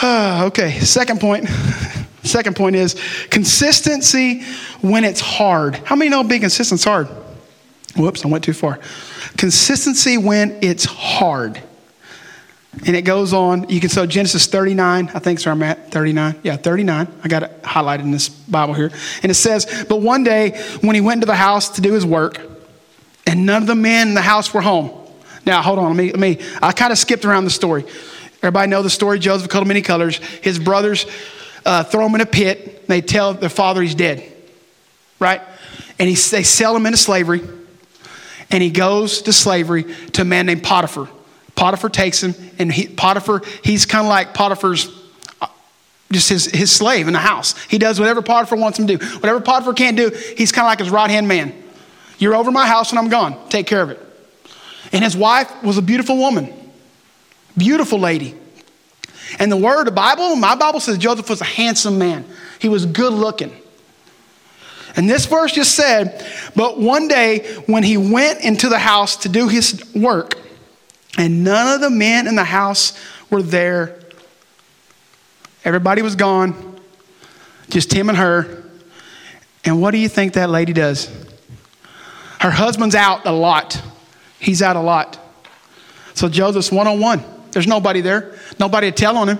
Uh, 0.01 0.45
okay, 0.47 0.79
second 0.81 1.21
point. 1.21 1.49
second 2.25 2.57
point 2.57 2.77
is 2.77 2.95
consistency 3.31 4.43
when 4.81 5.05
it's 5.05 5.21
hard. 5.21 5.77
How 5.77 5.97
many 5.97 6.11
know 6.11 6.25
being 6.25 6.41
consistent 6.41 6.81
is 6.81 6.85
hard? 6.85 7.09
Whoops, 7.97 8.25
I 8.25 8.29
went 8.29 8.45
too 8.45 8.53
far. 8.53 8.81
Consistency 9.37 10.19
when 10.19 10.59
it's 10.63 10.85
hard. 10.85 11.61
And 12.87 12.97
it 12.97 13.03
goes 13.03 13.33
on. 13.33 13.69
You 13.69 13.81
can 13.81 13.89
so 13.89 14.05
Genesis 14.05 14.47
39, 14.47 15.11
I 15.15 15.19
think 15.21 15.39
so 15.39 15.51
I'm 15.51 15.63
at 15.63 15.93
39. 15.93 16.41
Yeah, 16.43 16.57
39. 16.57 17.09
I 17.23 17.29
got 17.29 17.45
it 17.45 17.63
highlighted 17.63 18.01
in 18.01 18.11
this 18.11 18.29
Bible 18.29 18.75
here. 18.75 18.91
And 19.23 19.31
it 19.31 19.35
says, 19.35 19.87
But 19.89 20.01
one 20.01 20.25
day 20.25 20.61
when 20.81 20.95
he 20.95 21.01
went 21.01 21.19
into 21.19 21.27
the 21.27 21.37
house 21.37 21.71
to 21.71 21.81
do 21.81 21.93
his 21.93 22.05
work, 22.05 22.41
and 23.27 23.47
none 23.47 23.63
of 23.63 23.69
the 23.69 23.75
men 23.75 24.09
in 24.09 24.15
the 24.15 24.23
house 24.23 24.53
were 24.53 24.61
home. 24.61 24.91
Now, 25.47 25.63
hold 25.63 25.79
on, 25.79 25.89
let 25.89 25.97
me, 25.97 26.11
let 26.11 26.21
me 26.21 26.39
I 26.61 26.73
kind 26.73 26.93
of 26.93 26.99
skipped 26.99 27.25
around 27.25 27.45
the 27.45 27.51
story. 27.51 27.85
Everybody 28.39 28.71
know 28.71 28.83
the 28.83 28.91
story. 28.91 29.19
Joseph 29.19 29.49
called 29.49 29.67
many 29.67 29.83
colors. 29.83 30.19
His 30.43 30.59
brothers 30.59 31.07
uh, 31.65 31.85
throw 31.85 32.07
him 32.07 32.15
in 32.15 32.21
a 32.21 32.27
pit. 32.27 32.87
They 32.87 33.01
tell 33.01 33.35
their 33.35 33.49
father 33.49 33.83
he's 33.83 33.95
dead, 33.95 34.31
right? 35.19 35.41
And 35.99 36.09
he, 36.09 36.15
they 36.15 36.43
sell 36.43 36.77
him 36.77 36.87
into 36.87 36.99
slavery. 36.99 37.43
And 38.51 38.63
he 38.63 38.71
goes 38.71 39.23
to 39.23 39.33
slavery 39.33 39.85
to 40.13 40.23
a 40.23 40.25
man 40.25 40.47
named 40.47 40.63
Potiphar. 40.63 41.09
Potiphar 41.55 41.91
takes 41.91 42.23
him, 42.23 42.35
and 42.59 42.73
he, 42.73 42.89
Potiphar, 42.89 43.43
he's 43.63 43.87
kind 43.87 44.07
of 44.07 44.09
like 44.09 44.35
Potiphar's 44.35 44.89
uh, 45.41 45.47
just 46.11 46.29
his, 46.29 46.47
his 46.47 46.71
slave 46.71 47.07
in 47.07 47.13
the 47.13 47.19
house. 47.19 47.55
He 47.67 47.79
does 47.79 47.99
whatever 47.99 48.23
Potiphar 48.23 48.59
wants 48.59 48.79
him 48.79 48.87
to 48.89 48.97
do. 48.97 49.07
Whatever 49.17 49.41
Potiphar 49.41 49.73
can't 49.75 49.97
do, 49.97 50.11
he's 50.37 50.53
kind 50.53 50.67
of 50.67 50.71
like 50.71 50.81
his 50.81 50.91
right 50.91 51.11
hand 51.11 51.29
man. 51.29 51.55
You're 52.19 52.35
over 52.35 52.51
my 52.51 52.67
house 52.67 52.91
and 52.91 52.99
I'm 52.99 53.09
gone. 53.09 53.49
Take 53.49 53.67
care 53.67 53.83
of 53.83 53.91
it. 53.91 54.01
And 54.93 55.03
his 55.03 55.17
wife 55.17 55.51
was 55.63 55.79
a 55.79 55.83
beautiful 55.83 56.17
woman, 56.17 56.53
beautiful 57.57 57.99
lady. 57.99 58.35
And 59.39 59.51
the 59.51 59.57
word, 59.57 59.87
the 59.87 59.93
Bible, 59.93 60.37
my 60.37 60.55
Bible 60.55 60.81
says 60.81 60.99
Joseph 60.99 61.29
was 61.29 61.41
a 61.41 61.45
handsome 61.45 61.99
man. 61.99 62.25
He 62.59 62.69
was 62.69 62.87
good 62.87 63.13
looking. 63.13 63.53
And 64.97 65.11
this 65.11 65.27
verse 65.27 65.53
just 65.53 65.75
said, 65.75 66.25
But 66.55 66.79
one 66.79 67.09
day 67.09 67.57
when 67.67 67.83
he 67.83 67.97
went 67.97 68.43
into 68.43 68.69
the 68.69 68.79
house 68.79 69.17
to 69.19 69.29
do 69.29 69.49
his 69.49 69.85
work, 69.95 70.39
and 71.19 71.45
none 71.45 71.75
of 71.75 71.81
the 71.81 71.91
men 71.91 72.27
in 72.27 72.37
the 72.37 72.45
house 72.45 72.99
were 73.31 73.43
there, 73.43 73.99
everybody 75.65 76.03
was 76.03 76.15
gone, 76.17 76.79
just 77.71 77.93
him 77.93 78.09
and 78.09 78.19
her. 78.19 78.65
And 79.65 79.81
what 79.81 79.93
do 79.93 79.99
you 79.99 80.09
think 80.09 80.35
that 80.35 80.51
lady 80.51 80.73
does? 80.73 81.11
Her 82.39 82.51
husband's 82.51 82.95
out 82.95 83.27
a 83.27 83.33
lot. 83.33 83.81
He's 84.39 84.61
out 84.61 84.77
a 84.77 84.81
lot. 84.81 85.19
So 86.15 86.29
Joseph's 86.29 86.71
one 86.71 86.87
on 86.87 87.01
one. 87.01 87.25
There's 87.55 87.69
nobody 87.69 88.01
there, 88.01 88.35
nobody 88.59 88.91
to 88.91 88.97
tell 88.97 89.17
on 89.17 89.29
him. 89.29 89.39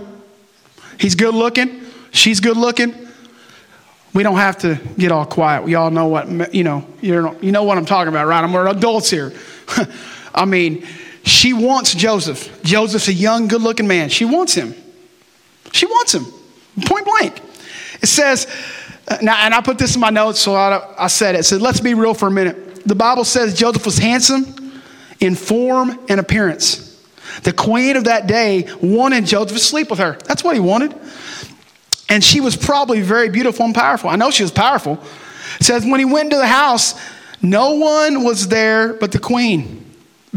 He's 0.99 1.17
good 1.17 1.35
looking, 1.35 1.83
she's 2.13 2.41
good 2.41 2.57
looking. 2.57 2.95
We 4.15 4.23
don't 4.23 4.37
have 4.37 4.59
to 4.59 4.79
get 4.97 5.11
all 5.11 5.27
quiet. 5.27 5.65
We 5.65 5.75
all 5.75 5.91
know 5.91 6.07
what, 6.07 6.55
you 6.55 6.63
know, 6.63 6.87
you 7.01 7.33
know, 7.43 7.65
what 7.65 7.77
I'm 7.77 7.85
talking 7.85 8.09
about, 8.09 8.29
right? 8.29 8.45
I'm, 8.45 8.53
we're 8.53 8.69
adults 8.69 9.11
here. 9.11 9.33
I 10.35 10.45
mean, 10.45 10.87
she 11.25 11.53
wants 11.53 11.93
Joseph. 11.93 12.63
Joseph's 12.63 13.09
a 13.09 13.13
young, 13.13 13.49
good 13.49 13.63
looking 13.63 13.89
man. 13.89 14.11
She 14.11 14.25
wants 14.25 14.55
him. 14.55 14.73
She 15.73 15.87
wants 15.87 16.15
him, 16.15 16.27
point 16.87 17.05
blank. 17.05 17.41
It 18.01 18.07
says, 18.07 18.47
uh, 19.09 19.19
now, 19.21 19.35
and 19.45 19.53
I 19.53 19.61
put 19.61 19.79
this 19.79 19.97
in 19.97 20.01
my 20.01 20.11
notes, 20.11 20.39
so 20.39 20.55
I, 20.55 20.95
I 20.97 21.07
said 21.09 21.35
it. 21.35 21.41
It 21.41 21.43
said, 21.45 21.61
let's 21.61 21.81
be 21.81 21.95
real 21.95 22.15
for 22.15 22.29
a 22.29 22.31
minute. 22.31 22.85
The 22.87 22.95
Bible 22.95 23.25
says 23.25 23.59
Joseph 23.59 23.85
was 23.85 23.99
handsome 23.99 24.81
in 25.19 25.35
form 25.35 25.99
and 26.09 26.21
appearance. 26.21 26.84
The 27.43 27.53
queen 27.53 27.97
of 27.97 28.05
that 28.05 28.27
day 28.27 28.69
wanted 28.81 29.27
Joseph 29.27 29.57
to 29.57 29.63
sleep 29.63 29.91
with 29.91 29.99
her. 29.99 30.17
That's 30.25 30.45
what 30.45 30.55
he 30.55 30.61
wanted. 30.61 30.95
And 32.09 32.23
she 32.23 32.41
was 32.41 32.57
probably 32.57 33.01
very 33.01 33.29
beautiful 33.29 33.65
and 33.65 33.75
powerful. 33.75 34.11
I 34.11 34.17
know 34.17 34.31
she 34.31 34.43
was 34.43 34.53
powerful. 34.53 35.03
It 35.61 35.65
says, 35.65 35.85
when 35.85 35.99
he 35.99 36.05
went 36.05 36.27
into 36.27 36.37
the 36.37 36.47
house, 36.47 36.95
no 37.43 37.75
one 37.75 38.25
was 38.25 38.49
there 38.49 38.95
but 38.95 39.13
the 39.13 39.19
queen. 39.19 39.85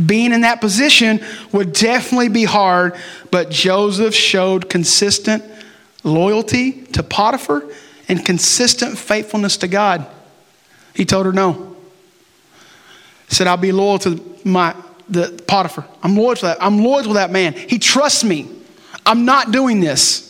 Being 0.06 0.32
in 0.32 0.42
that 0.42 0.62
position 0.62 1.22
would 1.52 1.74
definitely 1.74 2.30
be 2.30 2.44
hard, 2.44 2.96
but 3.32 3.50
Joseph 3.50 4.14
showed 4.14 4.70
consistent 4.70 5.44
loyalty 6.04 6.84
to 6.88 7.04
Potiphar 7.04 7.64
and 8.08 8.26
consistent 8.26 8.98
faithfulness 8.98 9.58
to 9.58 9.68
God. 9.68 10.06
He 10.94 11.06
told 11.06 11.26
her 11.26 11.34
no. 11.34 11.76
He 13.28 13.36
said, 13.36 13.48
I'll 13.48 13.58
be 13.58 13.72
loyal 13.72 14.00
to 14.00 14.24
my 14.44 14.76
the 15.10 15.42
Potiphar. 15.48 15.86
I'm 16.04 16.16
loyal 16.16 16.36
to 16.36 16.46
that. 16.48 16.58
I'm 16.62 16.84
loyal 16.84 17.04
to 17.04 17.14
that 17.14 17.32
man. 17.32 17.54
He 17.54 17.80
trusts 17.80 18.24
me. 18.24 18.50
I'm 19.06 19.26
not 19.26 19.52
doing 19.52 19.80
this. 19.80 20.26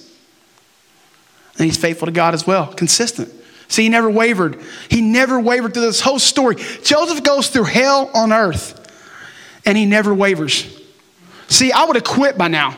And 1.58 1.66
he's 1.66 1.78
faithful 1.78 2.06
to 2.06 2.12
God 2.12 2.34
as 2.34 2.46
well, 2.46 2.68
consistent. 2.68 3.34
See, 3.68 3.84
he 3.84 3.90
never 3.90 4.10
wavered. 4.10 4.62
He 4.90 5.02
never 5.02 5.40
wavered 5.40 5.74
through 5.74 5.84
this 5.84 6.02
whole 6.02 6.20
story. 6.20 6.56
Joseph 6.56 7.24
goes 7.24 7.50
through 7.50 7.66
hell 7.66 8.10
on 8.14 8.32
earth, 8.32 8.80
and 9.66 9.78
he 9.78 9.86
never 9.86 10.14
wavers. 10.14 10.80
See, 11.48 11.72
I 11.72 11.86
would 11.86 11.96
have 11.96 12.06
quit 12.06 12.38
by 12.38 12.48
now. 12.48 12.78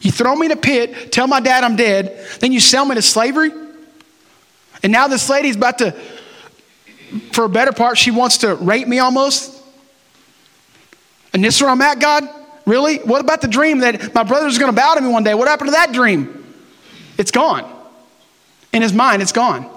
You 0.00 0.10
throw 0.10 0.34
me 0.34 0.46
in 0.46 0.52
a 0.52 0.56
pit, 0.56 1.12
tell 1.12 1.26
my 1.26 1.40
dad 1.40 1.64
I'm 1.64 1.76
dead, 1.76 2.24
then 2.40 2.52
you 2.52 2.60
sell 2.60 2.84
me 2.84 2.94
to 2.94 3.02
slavery. 3.02 3.50
And 4.82 4.92
now 4.92 5.08
this 5.08 5.28
lady's 5.28 5.56
about 5.56 5.78
to, 5.78 5.92
for 7.32 7.44
a 7.44 7.48
better 7.48 7.72
part, 7.72 7.98
she 7.98 8.10
wants 8.10 8.38
to 8.38 8.54
rape 8.54 8.86
me 8.86 9.00
almost. 9.00 9.57
And 11.32 11.44
this 11.44 11.56
is 11.56 11.62
where 11.62 11.70
I'm 11.70 11.80
at, 11.82 12.00
God? 12.00 12.28
Really? 12.66 12.98
What 12.98 13.20
about 13.20 13.40
the 13.40 13.48
dream 13.48 13.78
that 13.78 14.14
my 14.14 14.22
brother's 14.22 14.58
going 14.58 14.70
to 14.70 14.76
bow 14.76 14.94
to 14.94 15.00
me 15.00 15.08
one 15.08 15.24
day? 15.24 15.34
What 15.34 15.48
happened 15.48 15.68
to 15.68 15.72
that 15.72 15.92
dream? 15.92 16.44
It's 17.16 17.30
gone. 17.30 17.70
In 18.72 18.82
his 18.82 18.92
mind, 18.92 19.22
it's 19.22 19.32
gone. 19.32 19.68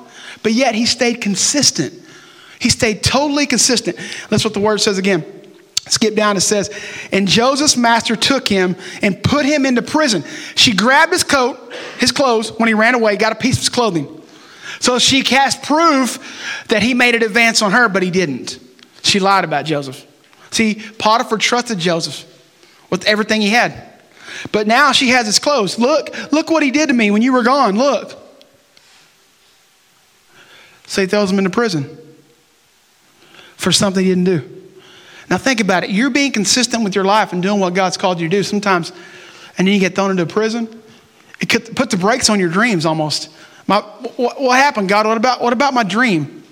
But 0.43 0.53
yet 0.53 0.75
he 0.75 0.85
stayed 0.85 1.21
consistent. 1.21 1.93
He 2.59 2.69
stayed 2.69 3.03
totally 3.03 3.45
consistent. 3.45 3.97
That's 4.29 4.43
what 4.43 4.53
the 4.53 4.59
word 4.59 4.81
says 4.81 4.97
again. 4.97 5.25
Skip 5.87 6.15
down, 6.15 6.37
it 6.37 6.41
says, 6.41 6.69
And 7.11 7.27
Joseph's 7.27 7.75
master 7.75 8.15
took 8.15 8.47
him 8.47 8.75
and 9.01 9.21
put 9.23 9.45
him 9.45 9.65
into 9.65 9.81
prison. 9.81 10.23
She 10.55 10.73
grabbed 10.75 11.11
his 11.11 11.23
coat, 11.23 11.73
his 11.99 12.11
clothes, 12.11 12.51
when 12.59 12.67
he 12.67 12.73
ran 12.73 12.93
away, 12.93 13.17
got 13.17 13.31
a 13.31 13.35
piece 13.35 13.55
of 13.55 13.61
his 13.61 13.69
clothing. 13.69 14.21
So 14.79 14.99
she 14.99 15.21
cast 15.23 15.63
proof 15.63 16.65
that 16.67 16.83
he 16.83 16.93
made 16.93 17.15
an 17.15 17.23
advance 17.23 17.61
on 17.61 17.71
her, 17.71 17.89
but 17.89 18.03
he 18.03 18.11
didn't. 18.11 18.59
She 19.01 19.19
lied 19.19 19.43
about 19.43 19.65
Joseph. 19.65 20.05
See, 20.51 20.75
Potiphar 20.97 21.37
trusted 21.37 21.79
Joseph 21.79 22.25
with 22.89 23.05
everything 23.05 23.41
he 23.41 23.49
had. 23.49 23.91
But 24.51 24.67
now 24.67 24.91
she 24.91 25.09
has 25.09 25.25
his 25.25 25.39
clothes. 25.39 25.79
Look, 25.79 26.31
look 26.31 26.49
what 26.49 26.63
he 26.63 26.71
did 26.71 26.87
to 26.87 26.93
me 26.93 27.11
when 27.11 27.21
you 27.21 27.33
were 27.33 27.43
gone. 27.43 27.77
Look. 27.77 28.17
So 30.85 31.01
he 31.01 31.07
throws 31.07 31.31
him 31.31 31.37
into 31.37 31.49
prison 31.49 31.97
for 33.55 33.71
something 33.71 34.03
he 34.03 34.09
didn't 34.09 34.25
do. 34.25 34.61
Now 35.29 35.37
think 35.37 35.61
about 35.61 35.85
it. 35.85 35.91
You're 35.91 36.09
being 36.09 36.33
consistent 36.33 36.83
with 36.83 36.95
your 36.95 37.05
life 37.05 37.31
and 37.31 37.41
doing 37.41 37.59
what 37.59 37.73
God's 37.73 37.95
called 37.95 38.19
you 38.19 38.27
to 38.27 38.35
do 38.35 38.43
sometimes, 38.43 38.91
and 39.57 39.65
then 39.65 39.73
you 39.73 39.79
get 39.79 39.95
thrown 39.95 40.11
into 40.11 40.25
prison. 40.25 40.81
It 41.39 41.47
could 41.47 41.75
put 41.75 41.89
the 41.89 41.97
brakes 41.97 42.29
on 42.29 42.39
your 42.39 42.49
dreams 42.49 42.85
almost. 42.85 43.29
My, 43.67 43.79
what, 43.79 44.57
happened, 44.57 44.89
God? 44.89 45.05
What 45.05 45.15
about, 45.15 45.41
what 45.41 45.53
about 45.53 45.73
my 45.73 45.83
dream? 45.83 46.43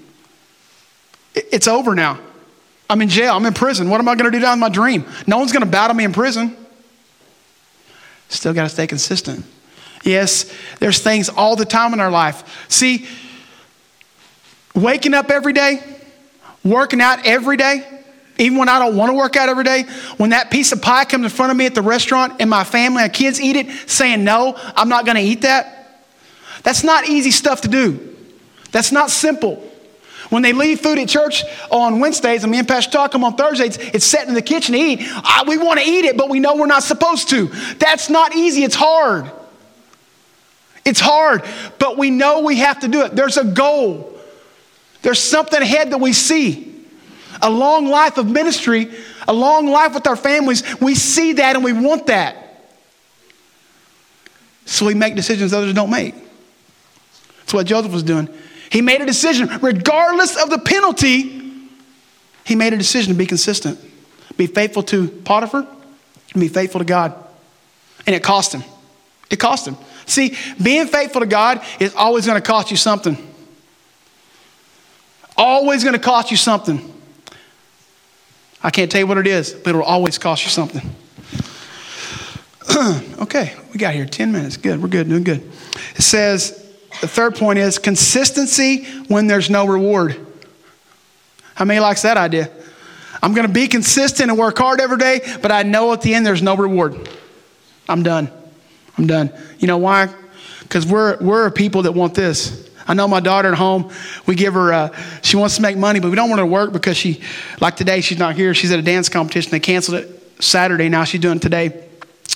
It, 1.36 1.46
it's 1.52 1.68
over 1.68 1.94
now. 1.94 2.20
I'm 2.90 3.02
in 3.02 3.10
jail. 3.10 3.36
I'm 3.36 3.46
in 3.46 3.54
prison. 3.54 3.90
What 3.90 4.00
am 4.00 4.08
I 4.08 4.16
going 4.16 4.32
to 4.32 4.38
do 4.38 4.42
down 4.42 4.54
in 4.54 4.60
my 4.60 4.70
dream? 4.70 5.06
No 5.28 5.38
one's 5.38 5.52
going 5.52 5.64
to 5.64 5.70
battle 5.70 5.96
me 5.96 6.04
in 6.04 6.14
prison. 6.14 6.58
Still 8.30 8.54
got 8.54 8.64
to 8.64 8.70
stay 8.70 8.88
consistent. 8.88 9.46
Yes, 10.04 10.52
there's 10.80 11.00
things 11.00 11.30
all 11.30 11.56
the 11.56 11.66
time 11.66 11.94
in 11.94 12.00
our 12.00 12.10
life. 12.10 12.68
See, 12.70 13.08
waking 14.74 15.14
up 15.14 15.30
every 15.30 15.54
day, 15.54 15.84
working 16.64 17.02
out 17.02 17.26
every 17.26 17.58
day, 17.58 17.86
even 18.38 18.58
when 18.58 18.70
I 18.70 18.80
don't 18.80 18.96
want 18.96 19.10
to 19.10 19.14
work 19.14 19.36
out 19.36 19.50
every 19.50 19.66
day, 19.66 19.84
when 20.18 20.30
that 20.30 20.50
piece 20.50 20.72
of 20.72 20.82
pie 20.82 21.04
comes 21.06 21.26
in 21.26 21.30
front 21.30 21.52
of 21.52 21.58
me 21.58 21.66
at 21.66 21.76
the 21.76 21.82
restaurant 21.82 22.38
and 22.40 22.50
my 22.50 22.64
family 22.64 23.04
and 23.04 23.12
kids 23.12 23.42
eat 23.42 23.58
it, 23.58 23.70
saying, 23.90 24.24
No, 24.24 24.54
I'm 24.76 24.88
not 24.88 25.06
going 25.06 25.18
to 25.18 25.24
eat 25.24 25.42
that, 25.42 26.02
that's 26.64 26.84
not 26.84 27.08
easy 27.08 27.32
stuff 27.32 27.62
to 27.62 27.68
do. 27.68 28.16
That's 28.72 28.92
not 28.92 29.10
simple. 29.10 29.69
When 30.30 30.44
they 30.44 30.54
leave 30.54 30.80
food 30.80 31.00
at 31.00 31.10
church 31.10 31.44
on 31.72 32.00
Wednesdays, 32.00 32.44
and 32.44 32.52
me 32.52 32.60
and 32.60 32.68
Pastor 32.68 32.92
talk 32.92 33.12
them 33.12 33.24
on 33.24 33.36
Thursdays, 33.36 33.78
it's 33.78 34.06
set 34.06 34.28
in 34.28 34.36
the 34.36 34.42
kitchen 34.42 34.74
to 34.74 34.80
eat. 34.80 35.00
I, 35.02 35.44
we 35.48 35.58
want 35.58 35.80
to 35.80 35.86
eat 35.86 36.06
it, 36.06 36.18
but 36.18 36.30
we 36.30 36.40
know 36.40 36.56
we're 36.56 36.68
not 36.68 36.84
supposed 36.84 37.30
to. 37.30 37.48
That's 37.80 38.10
not 38.10 38.36
easy. 38.36 38.64
It's 38.64 38.76
hard. 38.76 39.30
It's 40.86 41.00
hard, 41.00 41.44
but 41.78 41.98
we 41.98 42.10
know 42.10 42.42
we 42.42 42.58
have 42.58 42.80
to 42.82 42.88
do 42.88 43.02
it. 43.02 43.16
There's 43.16 43.38
a 43.38 43.44
goal. 43.44 44.18
There's 45.02 45.20
something 45.20 45.62
ahead 45.62 45.92
that 45.92 46.00
we 46.00 46.14
see. 46.14 46.68
A 47.42 47.50
long 47.50 47.88
life 47.88 48.18
of 48.18 48.30
ministry, 48.30 48.92
a 49.28 49.34
long 49.34 49.68
life 49.68 49.94
with 49.94 50.06
our 50.08 50.16
families. 50.16 50.64
We 50.80 50.96
see 50.96 51.34
that 51.34 51.56
and 51.56 51.64
we 51.64 51.74
want 51.74 52.08
that. 52.08 52.70
So 54.66 54.86
we 54.86 54.94
make 54.94 55.16
decisions 55.16 55.54
others 55.54 55.74
don't 55.74 55.90
make. 55.90 56.14
That's 57.40 57.54
what 57.54 57.66
Joseph 57.66 57.92
was 57.92 58.04
doing. 58.04 58.30
He 58.72 58.82
made 58.82 59.02
a 59.02 59.06
decision, 59.06 59.50
regardless 59.62 60.42
of 60.42 60.50
the 60.50 60.60
penalty, 60.60 61.40
he 62.46 62.56
made 62.56 62.74
a 62.74 62.78
decision 62.78 63.14
to 63.14 63.18
be 63.18 63.26
consistent, 63.26 63.80
be 64.38 64.48
faithful 64.48 64.84
to 64.84 65.08
Potiphar, 65.08 65.68
and 66.34 66.42
be 66.42 66.48
faithful 66.48 66.80
to 66.80 66.86
God. 66.86 67.14
And 68.06 68.16
it 68.16 68.24
cost 68.24 68.54
him. 68.54 68.64
It 69.30 69.38
cost 69.38 69.68
him. 69.68 69.78
See, 70.06 70.36
being 70.62 70.88
faithful 70.88 71.22
to 71.22 71.28
God 71.28 71.64
is 71.80 71.94
always 71.94 72.26
going 72.26 72.42
to 72.42 72.46
cost 72.46 72.72
you 72.72 72.78
something. 72.78 73.18
Always 75.38 75.84
going 75.84 75.94
to 75.94 76.02
cost 76.02 76.32
you 76.32 76.38
something. 76.38 76.94
I 78.62 78.72
can't 78.72 78.92
tell 78.92 79.00
you 79.00 79.08
what 79.08 79.18
it 79.18 79.28
is, 79.28 79.54
but 79.54 79.70
it'll 79.70 79.84
always 79.84 80.18
cost 80.18 80.44
you 80.44 80.50
something. 80.50 80.82
okay, 83.22 83.56
we 83.72 83.80
got 83.80 83.94
here 83.94 84.06
10 84.06 84.32
minutes. 84.32 84.58
Good, 84.58 84.82
we're 84.82 84.90
good, 84.90 85.08
doing 85.08 85.24
good. 85.24 85.50
It 85.96 86.02
says, 86.02 86.69
the 87.02 87.08
third 87.08 87.36
point 87.36 87.60
is 87.60 87.80
consistency 87.80 88.86
when 89.08 89.28
there's 89.28 89.50
no 89.50 89.66
reward. 89.66 90.26
How 91.56 91.66
many 91.66 91.80
likes 91.80 92.04
that 92.04 92.18
idea? 92.18 92.50
I'm 93.22 93.34
going 93.34 93.48
to 93.48 93.54
be 93.54 93.68
consistent 93.68 94.30
and 94.30 94.40
work 94.40 94.58
hard 94.58 94.80
every 94.80 94.98
day, 94.98 95.20
but 95.42 95.52
I 95.52 95.64
know 95.64 95.92
at 95.94 96.02
the 96.02 96.14
end 96.14 96.26
there's 96.26 96.42
no 96.42 96.56
reward. 96.56 97.10
I'm 97.88 98.04
done. 98.04 98.30
I'm 98.98 99.08
done. 99.08 99.32
You 99.58 99.68
know 99.68 99.78
why? 99.78 100.14
Because 100.62 100.86
we're, 100.86 101.18
we're 101.20 101.50
people 101.52 101.84
that 101.84 101.92
want 101.92 102.14
this. 102.14 102.70
I 102.88 102.94
know 102.94 103.08
my 103.08 103.20
daughter 103.20 103.50
at 103.50 103.58
home, 103.58 103.92
we 104.26 104.36
give 104.36 104.54
her, 104.56 104.74
uh, 104.74 104.98
she 105.22 105.38
wants 105.38 105.58
to 105.58 105.62
make 105.62 105.78
money, 105.78 106.00
but 106.00 106.10
we 106.10 106.16
don't 106.16 106.30
want 106.30 106.40
her 106.40 106.46
to 106.46 106.52
work 106.52 106.74
because 106.74 106.98
she, 106.98 107.22
like 107.62 107.76
today, 107.76 108.02
she's 108.02 108.18
not 108.18 108.36
here. 108.36 108.54
She's 108.54 108.72
at 108.72 108.80
a 108.80 108.82
dance 108.82 109.10
competition. 109.10 109.52
They 109.52 109.60
canceled 109.60 110.00
it 110.00 110.44
Saturday. 110.44 110.90
Now 110.90 111.04
she's 111.04 111.22
doing 111.22 111.38
it 111.38 111.42
today. 111.42 111.88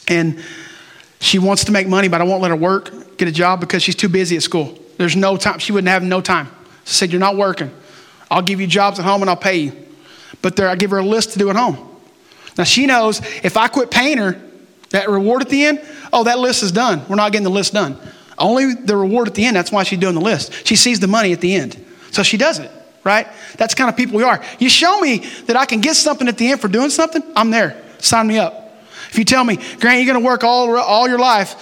And 0.08 0.43
she 1.24 1.39
wants 1.39 1.63
to 1.65 1.72
make 1.72 1.88
money, 1.88 2.10
but 2.10 2.20
I 2.20 2.25
won't 2.25 2.42
let 2.42 2.50
her 2.50 2.58
work, 2.58 3.18
get 3.18 3.27
a 3.27 3.32
job 3.32 3.62
because 3.62 3.82
she's 3.82 3.96
too 3.96 4.10
busy 4.10 4.36
at 4.36 4.44
school. 4.44 4.77
There's 4.98 5.15
no 5.15 5.38
time. 5.38 5.60
She 5.60 5.72
wouldn't 5.72 5.88
have 5.88 6.03
no 6.03 6.20
time. 6.20 6.48
She 6.84 6.94
said, 6.94 7.12
You're 7.12 7.20
not 7.20 7.38
working. 7.38 7.72
I'll 8.30 8.42
give 8.42 8.60
you 8.60 8.68
jobs 8.68 9.00
at 9.00 9.06
home 9.06 9.22
and 9.22 9.30
I'll 9.30 9.38
pay 9.38 9.58
you. 9.58 9.72
But 10.42 10.58
there, 10.58 10.68
I 10.68 10.75
give 10.75 10.92
her 10.92 10.98
a 10.98 11.06
list 11.06 11.32
to 11.34 11.39
do 11.39 11.50
at 11.50 11.56
home. 11.56 11.77
Now 12.58 12.65
she 12.65 12.86
knows 12.86 13.22
if 13.44 13.56
I 13.56 13.68
quit 13.70 13.89
paying 13.89 14.18
her 14.18 14.39
that 14.89 15.10
reward 15.10 15.42
at 15.42 15.50
the 15.50 15.63
end, 15.65 15.82
oh, 16.12 16.25
that 16.25 16.39
list 16.39 16.62
is 16.62 16.72
done. 16.72 17.01
We're 17.08 17.15
not 17.15 17.32
getting 17.32 17.46
the 17.46 17.50
list 17.50 17.74
done. 17.74 17.98
Only 18.38 18.74
the 18.74 18.98
reward 18.98 19.27
at 19.27 19.34
the 19.34 19.46
end, 19.46 19.56
that's 19.56 19.72
why 19.72 19.84
she's 19.84 20.00
doing 20.00 20.15
the 20.15 20.22
list. 20.22 20.68
She 20.68 20.75
sees 20.75 21.00
the 21.00 21.08
money 21.08 21.32
at 21.32 21.42
the 21.42 21.56
end. 21.56 21.84
So 22.12 22.22
she 22.22 22.38
does 22.38 22.60
it, 22.60 22.70
right? 23.03 23.27
That's 23.58 23.74
kind 23.75 23.89
of 23.89 23.96
people 23.96 24.18
we 24.18 24.24
are. 24.24 24.44
You 24.60 24.70
show 24.70 25.00
me 25.00 25.20
that 25.46 25.56
I 25.56 25.65
can 25.65 25.80
get 25.80 25.96
something 25.96 26.27
at 26.27 26.38
the 26.38 26.51
end 26.51 26.60
for 26.60 26.68
doing 26.68 26.89
something, 26.89 27.24
I'm 27.36 27.50
there. 27.50 27.82
Sign 28.00 28.27
me 28.27 28.39
up. 28.39 28.62
If 29.13 29.20
you 29.20 29.25
tell 29.25 29.43
me, 29.43 29.58
Grant, 29.79 30.03
you're 30.03 30.12
going 30.12 30.24
to 30.24 30.25
work 30.25 30.43
all, 30.43 30.75
all 30.75 31.08
your 31.08 31.20
life, 31.20 31.53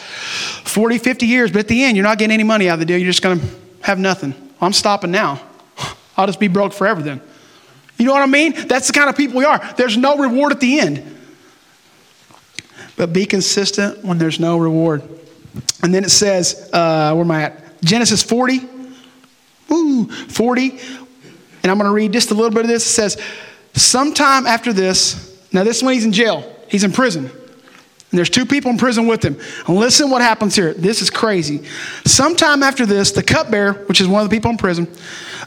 40, 0.63 0.99
50 0.99 1.25
years, 1.25 1.51
but 1.51 1.59
at 1.59 1.67
the 1.67 1.83
end, 1.83 1.97
you're 1.97 2.05
not 2.05 2.17
getting 2.17 2.33
any 2.33 2.45
money 2.45 2.69
out 2.69 2.75
of 2.75 2.79
the 2.79 2.85
deal, 2.85 2.97
you're 2.97 3.11
just 3.11 3.21
going 3.21 3.41
to 3.41 3.45
have 3.81 3.99
nothing. 3.99 4.33
I'm 4.61 4.71
stopping 4.71 5.11
now. 5.11 5.41
I'll 6.17 6.27
just 6.27 6.39
be 6.39 6.47
broke 6.47 6.71
forever 6.71 7.01
then. 7.01 7.19
You 7.97 8.05
know 8.05 8.13
what 8.13 8.21
I 8.21 8.27
mean? 8.27 8.53
That's 8.53 8.87
the 8.87 8.93
kind 8.93 9.09
of 9.09 9.17
people 9.17 9.37
we 9.37 9.43
are. 9.43 9.59
There's 9.75 9.97
no 9.97 10.15
reward 10.15 10.53
at 10.53 10.61
the 10.61 10.79
end. 10.79 11.17
But 12.95 13.11
be 13.11 13.25
consistent 13.25 14.01
when 14.01 14.17
there's 14.17 14.39
no 14.39 14.57
reward. 14.57 15.03
And 15.83 15.93
then 15.93 16.05
it 16.05 16.11
says, 16.11 16.69
uh, 16.71 17.11
where 17.11 17.25
am 17.25 17.31
I 17.31 17.43
at? 17.43 17.81
Genesis 17.83 18.23
40. 18.23 18.61
Ooh, 19.73 20.05
40. 20.07 20.69
And 21.63 21.69
I'm 21.69 21.77
going 21.77 21.89
to 21.89 21.93
read 21.93 22.13
just 22.13 22.31
a 22.31 22.33
little 22.33 22.51
bit 22.51 22.61
of 22.61 22.69
this. 22.69 22.85
It 22.85 22.93
says, 22.93 23.21
Sometime 23.73 24.47
after 24.47 24.71
this, 24.71 25.37
now 25.51 25.65
this 25.65 25.83
one 25.83 25.93
he's 25.93 26.05
in 26.05 26.13
jail, 26.13 26.49
he's 26.69 26.85
in 26.85 26.93
prison. 26.93 27.29
And 28.11 28.17
there's 28.17 28.29
two 28.29 28.45
people 28.45 28.69
in 28.71 28.77
prison 28.77 29.07
with 29.07 29.23
him. 29.23 29.39
And 29.67 29.77
listen 29.77 30.09
what 30.09 30.21
happens 30.21 30.53
here. 30.53 30.73
This 30.73 31.01
is 31.01 31.09
crazy. 31.09 31.63
Sometime 32.05 32.61
after 32.61 32.85
this, 32.85 33.11
the 33.11 33.23
cupbearer, 33.23 33.73
which 33.85 34.01
is 34.01 34.07
one 34.07 34.21
of 34.21 34.29
the 34.29 34.35
people 34.35 34.51
in 34.51 34.57
prison, 34.57 34.87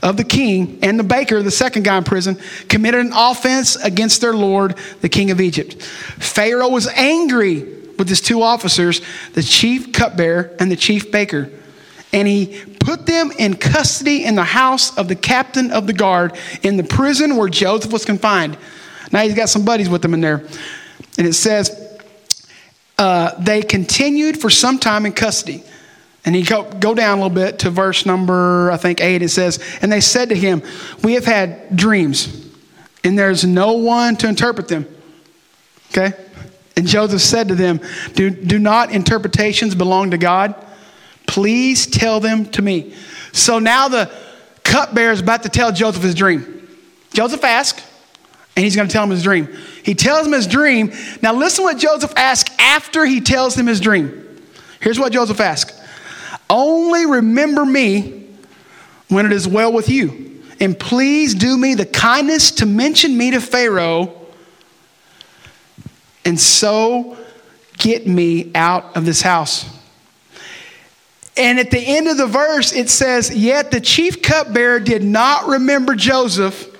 of 0.03 0.17
the 0.17 0.25
king, 0.25 0.79
and 0.83 0.99
the 0.99 1.05
baker, 1.05 1.43
the 1.43 1.51
second 1.51 1.85
guy 1.85 1.99
in 1.99 2.05
prison, 2.05 2.39
committed 2.69 3.05
an 3.05 3.13
offense 3.15 3.77
against 3.77 4.23
their 4.23 4.33
lord, 4.33 4.77
the 5.03 5.11
king 5.11 5.31
of 5.31 5.43
Egypt. 5.43 5.83
Pharaoh 5.83 6.71
was 6.71 6.89
angry 6.89 7.63
with 7.99 8.09
his 8.09 8.23
two 8.23 8.43
officers, 8.43 9.03
the 9.35 9.43
chief 9.43 9.93
cupbearer 9.93 10.55
and 10.59 10.71
the 10.73 10.77
chief 10.77 11.13
baker. 11.13 11.51
And 12.15 12.27
he 12.27 12.63
put 12.81 13.07
them 13.07 13.31
in 13.39 13.57
custody 13.57 14.25
in 14.25 14.37
the 14.37 14.45
house 14.45 14.97
of 14.97 15.09
the 15.09 15.17
captain 15.17 15.71
of 15.71 15.87
the 15.87 15.93
guard 15.93 16.37
in 16.63 16.77
the 16.77 16.85
prison 16.85 17.37
where 17.37 17.49
Joseph 17.49 17.93
was 17.93 18.05
confined. 18.05 18.57
Now 19.13 19.21
he's 19.21 19.35
got 19.35 19.49
some 19.49 19.65
buddies 19.65 19.89
with 19.89 20.05
him 20.05 20.15
in 20.15 20.21
there. 20.21 20.43
And 21.19 21.27
it 21.27 21.35
says, 21.35 21.94
uh, 22.99 23.33
they 23.39 23.63
continued 23.63 24.41
for 24.41 24.51
some 24.51 24.79
time 24.79 25.07
in 25.07 25.13
custody. 25.13 25.63
And 26.25 26.35
he 26.35 26.43
go, 26.43 26.63
go 26.63 26.95
down 26.95 27.19
a 27.19 27.23
little 27.23 27.35
bit 27.35 27.59
to 27.61 27.71
verse 27.71 28.07
number, 28.07 28.71
I 28.71 28.77
think, 28.79 29.01
eight. 29.01 29.21
It 29.21 29.29
says, 29.29 29.63
And 29.83 29.93
they 29.93 30.01
said 30.01 30.31
to 30.31 30.35
him, 30.35 30.63
We 31.03 31.15
have 31.15 31.27
had 31.27 31.77
dreams, 31.77 32.49
and 33.03 33.19
there's 33.19 33.45
no 33.45 33.73
one 33.73 34.17
to 34.17 34.29
interpret 34.29 34.69
them. 34.69 34.87
Okay? 35.91 36.13
And 36.77 36.87
Joseph 36.87 37.21
said 37.21 37.49
to 37.49 37.55
them, 37.55 37.81
Do, 38.15 38.31
do 38.31 38.59
not 38.59 38.91
interpretations 38.91 39.75
belong 39.75 40.13
to 40.13 40.19
God? 40.19 40.55
Please 41.27 41.87
tell 41.87 42.21
them 42.21 42.47
to 42.53 42.63
me. 42.63 42.95
So 43.33 43.59
now 43.59 43.89
the 43.89 44.11
cupbearer 44.63 45.13
is 45.13 45.21
about 45.21 45.43
to 45.43 45.49
tell 45.49 45.73
Joseph 45.73 46.03
his 46.03 46.15
dream. 46.15 46.69
Joseph 47.13 47.45
asked, 47.45 47.85
and 48.57 48.65
he's 48.65 48.77
going 48.77 48.89
to 48.89 48.93
tell 48.93 49.05
him 49.05 49.11
his 49.11 49.23
dream. 49.23 49.49
He 49.83 49.95
tells 49.95 50.27
him 50.27 50.33
his 50.33 50.47
dream. 50.47 50.93
Now, 51.23 51.35
listen 51.35 51.65
what 51.65 51.79
Joseph 51.79 52.13
asks 52.17 52.55
after 52.59 53.05
he 53.05 53.21
tells 53.21 53.57
him 53.57 53.67
his 53.67 53.81
dream. 53.81 54.21
Here's 54.81 54.99
what 54.99 55.13
Joseph 55.13 55.41
asks 55.41 55.79
Only 56.49 57.07
remember 57.07 57.65
me 57.65 58.29
when 59.09 59.27
it 59.27 59.33
is 59.33 59.49
well 59.49 59.73
with 59.73 59.89
you. 59.89 60.43
And 60.61 60.79
please 60.79 61.35
do 61.35 61.57
me 61.57 61.75
the 61.75 61.87
kindness 61.87 62.53
to 62.53 62.67
mention 62.67 63.17
me 63.19 63.33
to 63.33 63.41
Pharaoh, 63.41 64.15
and 66.25 66.39
so 66.39 67.19
get 67.77 68.07
me 68.07 68.53
out 68.55 68.97
of 68.97 69.05
this 69.05 69.21
house. 69.21 69.69
And 71.37 71.59
at 71.59 71.73
the 71.73 71.81
end 71.81 72.07
of 72.07 72.17
the 72.17 72.27
verse, 72.27 72.73
it 72.73 72.89
says, 72.89 73.35
Yet 73.35 73.73
the 73.73 73.81
chief 73.81 74.23
cupbearer 74.23 74.79
did 74.79 75.03
not 75.03 75.49
remember 75.49 75.97
Joseph 75.97 76.74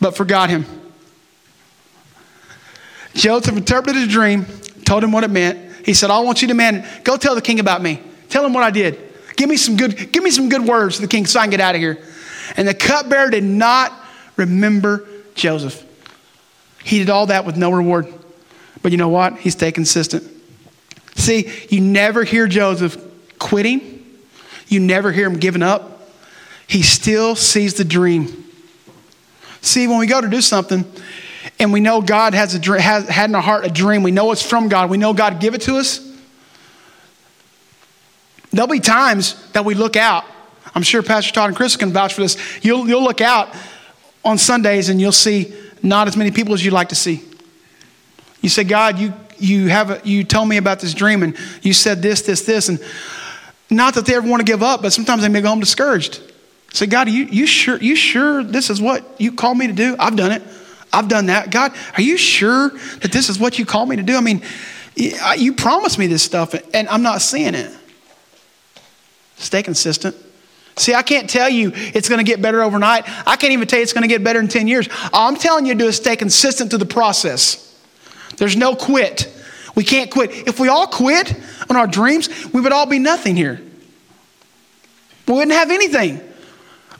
but 0.00 0.16
forgot 0.16 0.50
him. 0.50 0.64
Joseph 3.14 3.56
interpreted 3.56 4.02
his 4.02 4.12
dream, 4.12 4.46
told 4.84 5.02
him 5.02 5.12
what 5.12 5.24
it 5.24 5.30
meant. 5.30 5.86
He 5.86 5.94
said, 5.94 6.10
I 6.10 6.18
want 6.20 6.42
you 6.42 6.48
to 6.48 6.54
man, 6.54 6.86
go 7.04 7.16
tell 7.16 7.34
the 7.34 7.42
king 7.42 7.60
about 7.60 7.80
me. 7.80 8.00
Tell 8.28 8.44
him 8.44 8.52
what 8.52 8.64
I 8.64 8.70
did. 8.70 8.98
Give 9.36 9.48
me 9.48 9.56
some 9.56 9.76
good, 9.76 10.12
give 10.12 10.22
me 10.22 10.30
some 10.30 10.48
good 10.48 10.62
words 10.62 10.96
to 10.96 11.02
the 11.02 11.08
king 11.08 11.26
so 11.26 11.38
I 11.38 11.44
can 11.44 11.50
get 11.50 11.60
out 11.60 11.74
of 11.74 11.80
here. 11.80 12.02
And 12.56 12.66
the 12.66 12.74
cupbearer 12.74 13.30
did 13.30 13.44
not 13.44 13.92
remember 14.36 15.06
Joseph. 15.34 15.84
He 16.82 16.98
did 16.98 17.10
all 17.10 17.26
that 17.26 17.44
with 17.44 17.56
no 17.56 17.70
reward. 17.70 18.12
But 18.82 18.92
you 18.92 18.98
know 18.98 19.08
what? 19.08 19.38
He 19.38 19.50
stayed 19.50 19.72
consistent. 19.72 20.24
See, 21.16 21.50
you 21.70 21.80
never 21.80 22.24
hear 22.24 22.46
Joseph 22.46 22.96
quitting. 23.38 24.04
You 24.68 24.80
never 24.80 25.12
hear 25.12 25.26
him 25.26 25.38
giving 25.38 25.62
up. 25.62 26.08
He 26.66 26.82
still 26.82 27.36
sees 27.36 27.74
the 27.74 27.84
dream. 27.84 28.45
See, 29.66 29.88
when 29.88 29.98
we 29.98 30.06
go 30.06 30.20
to 30.20 30.28
do 30.28 30.40
something 30.40 30.84
and 31.58 31.72
we 31.72 31.80
know 31.80 32.00
God 32.00 32.34
has, 32.34 32.54
a, 32.54 32.80
has 32.80 33.08
had 33.08 33.30
in 33.30 33.34
our 33.34 33.42
heart 33.42 33.66
a 33.66 33.68
dream, 33.68 34.04
we 34.04 34.12
know 34.12 34.30
it's 34.30 34.42
from 34.42 34.68
God, 34.68 34.90
we 34.90 34.96
know 34.96 35.12
God 35.12 35.40
give 35.40 35.54
it 35.54 35.62
to 35.62 35.76
us, 35.78 36.00
there'll 38.52 38.68
be 38.68 38.78
times 38.78 39.34
that 39.52 39.64
we 39.64 39.74
look 39.74 39.96
out. 39.96 40.24
I'm 40.72 40.84
sure 40.84 41.02
Pastor 41.02 41.32
Todd 41.32 41.48
and 41.48 41.56
Chris 41.56 41.76
can 41.76 41.92
vouch 41.92 42.14
for 42.14 42.20
this. 42.20 42.36
You'll, 42.62 42.86
you'll 42.86 43.02
look 43.02 43.20
out 43.20 43.54
on 44.24 44.38
Sundays 44.38 44.88
and 44.88 45.00
you'll 45.00 45.10
see 45.10 45.52
not 45.82 46.06
as 46.06 46.16
many 46.16 46.30
people 46.30 46.54
as 46.54 46.64
you'd 46.64 46.72
like 46.72 46.90
to 46.90 46.94
see. 46.94 47.22
You 48.42 48.48
say, 48.48 48.62
God, 48.62 48.98
you, 48.98 49.14
you, 49.38 49.66
have 49.66 49.90
a, 49.90 50.00
you 50.04 50.22
told 50.22 50.48
me 50.48 50.58
about 50.58 50.78
this 50.78 50.94
dream 50.94 51.24
and 51.24 51.36
you 51.62 51.72
said 51.72 52.02
this, 52.02 52.22
this, 52.22 52.42
this. 52.42 52.68
And 52.68 52.78
not 53.68 53.94
that 53.94 54.06
they 54.06 54.14
ever 54.14 54.28
want 54.28 54.40
to 54.40 54.50
give 54.50 54.62
up, 54.62 54.82
but 54.82 54.92
sometimes 54.92 55.22
they 55.22 55.28
may 55.28 55.40
go 55.40 55.48
home 55.48 55.58
discouraged. 55.58 56.20
Say, 56.72 56.86
God, 56.86 57.08
you, 57.08 57.24
you 57.24 57.46
sure 57.46 57.78
you 57.78 57.96
sure 57.96 58.42
this 58.42 58.70
is 58.70 58.80
what 58.80 59.04
you 59.18 59.32
called 59.32 59.58
me 59.58 59.66
to 59.66 59.72
do? 59.72 59.96
I've 59.98 60.16
done 60.16 60.32
it. 60.32 60.42
I've 60.92 61.08
done 61.08 61.26
that. 61.26 61.50
God, 61.50 61.74
are 61.96 62.02
you 62.02 62.16
sure 62.16 62.70
that 62.70 63.12
this 63.12 63.28
is 63.28 63.38
what 63.38 63.58
you 63.58 63.66
called 63.66 63.88
me 63.88 63.96
to 63.96 64.02
do? 64.02 64.16
I 64.16 64.20
mean, 64.20 64.42
you 64.94 65.52
promised 65.52 65.98
me 65.98 66.06
this 66.06 66.22
stuff 66.22 66.54
and 66.74 66.88
I'm 66.88 67.02
not 67.02 67.22
seeing 67.22 67.54
it. 67.54 67.70
Stay 69.36 69.62
consistent. 69.62 70.16
See, 70.76 70.94
I 70.94 71.02
can't 71.02 71.28
tell 71.28 71.48
you 71.48 71.72
it's 71.74 72.08
going 72.08 72.18
to 72.18 72.24
get 72.24 72.42
better 72.42 72.62
overnight. 72.62 73.04
I 73.26 73.36
can't 73.36 73.52
even 73.52 73.66
tell 73.66 73.78
you 73.78 73.82
it's 73.82 73.94
going 73.94 74.02
to 74.02 74.08
get 74.08 74.22
better 74.22 74.40
in 74.40 74.48
10 74.48 74.68
years. 74.68 74.88
All 75.12 75.28
I'm 75.28 75.36
telling 75.36 75.66
you 75.66 75.72
to 75.72 75.78
do 75.78 75.86
is 75.86 75.96
stay 75.96 76.16
consistent 76.16 76.70
to 76.72 76.78
the 76.78 76.86
process. 76.86 77.62
There's 78.36 78.56
no 78.56 78.74
quit. 78.74 79.32
We 79.74 79.84
can't 79.84 80.10
quit. 80.10 80.30
If 80.46 80.60
we 80.60 80.68
all 80.68 80.86
quit 80.86 81.34
on 81.68 81.76
our 81.76 81.86
dreams, 81.86 82.28
we 82.52 82.60
would 82.60 82.72
all 82.72 82.86
be 82.86 82.98
nothing 82.98 83.36
here. 83.36 83.60
We 85.26 85.34
wouldn't 85.34 85.52
have 85.52 85.70
anything. 85.70 86.20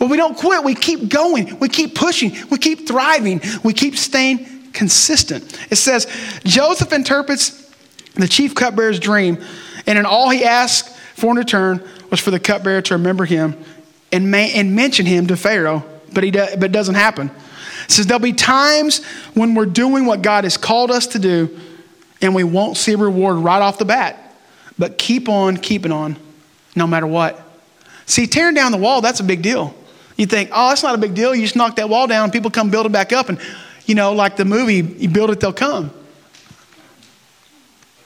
But 0.06 0.12
we 0.12 0.18
don't 0.18 0.36
quit. 0.36 0.62
We 0.62 0.76
keep 0.76 1.08
going. 1.08 1.58
We 1.58 1.68
keep 1.68 1.96
pushing. 1.96 2.32
We 2.48 2.58
keep 2.58 2.86
thriving. 2.86 3.40
We 3.64 3.72
keep 3.72 3.96
staying 3.96 4.70
consistent. 4.72 5.58
It 5.68 5.74
says 5.74 6.06
Joseph 6.44 6.92
interprets 6.92 7.68
the 8.14 8.28
chief 8.28 8.54
cupbearer's 8.54 9.00
dream, 9.00 9.42
and 9.84 9.98
in 9.98 10.06
all 10.06 10.30
he 10.30 10.44
asked 10.44 10.96
for 11.16 11.32
in 11.32 11.36
return 11.36 11.84
was 12.08 12.20
for 12.20 12.30
the 12.30 12.38
cupbearer 12.38 12.82
to 12.82 12.94
remember 12.94 13.24
him 13.24 13.56
and, 14.12 14.32
and 14.32 14.76
mention 14.76 15.06
him 15.06 15.26
to 15.26 15.36
Pharaoh, 15.36 15.82
but, 16.12 16.22
he 16.22 16.30
do, 16.30 16.46
but 16.52 16.66
it 16.66 16.72
doesn't 16.72 16.94
happen. 16.94 17.28
It 17.86 17.90
says 17.90 18.06
there'll 18.06 18.20
be 18.20 18.32
times 18.32 19.04
when 19.34 19.56
we're 19.56 19.66
doing 19.66 20.06
what 20.06 20.22
God 20.22 20.44
has 20.44 20.56
called 20.56 20.92
us 20.92 21.08
to 21.08 21.18
do, 21.18 21.58
and 22.22 22.32
we 22.32 22.44
won't 22.44 22.76
see 22.76 22.92
a 22.92 22.96
reward 22.96 23.38
right 23.38 23.60
off 23.60 23.78
the 23.78 23.84
bat. 23.84 24.36
But 24.78 24.98
keep 24.98 25.28
on 25.28 25.56
keeping 25.56 25.90
on, 25.90 26.16
no 26.76 26.86
matter 26.86 27.08
what. 27.08 27.42
See, 28.06 28.28
tearing 28.28 28.54
down 28.54 28.70
the 28.70 28.78
wall, 28.78 29.00
that's 29.00 29.18
a 29.18 29.24
big 29.24 29.42
deal. 29.42 29.74
You 30.16 30.26
think, 30.26 30.50
oh, 30.52 30.70
that's 30.70 30.82
not 30.82 30.94
a 30.94 30.98
big 30.98 31.14
deal. 31.14 31.34
You 31.34 31.42
just 31.42 31.56
knock 31.56 31.76
that 31.76 31.88
wall 31.88 32.06
down, 32.06 32.30
people 32.30 32.50
come 32.50 32.70
build 32.70 32.86
it 32.86 32.92
back 32.92 33.12
up. 33.12 33.28
And, 33.28 33.38
you 33.84 33.94
know, 33.94 34.12
like 34.12 34.36
the 34.36 34.44
movie, 34.44 34.76
you 34.76 35.08
build 35.08 35.30
it, 35.30 35.40
they'll 35.40 35.52
come. 35.52 35.90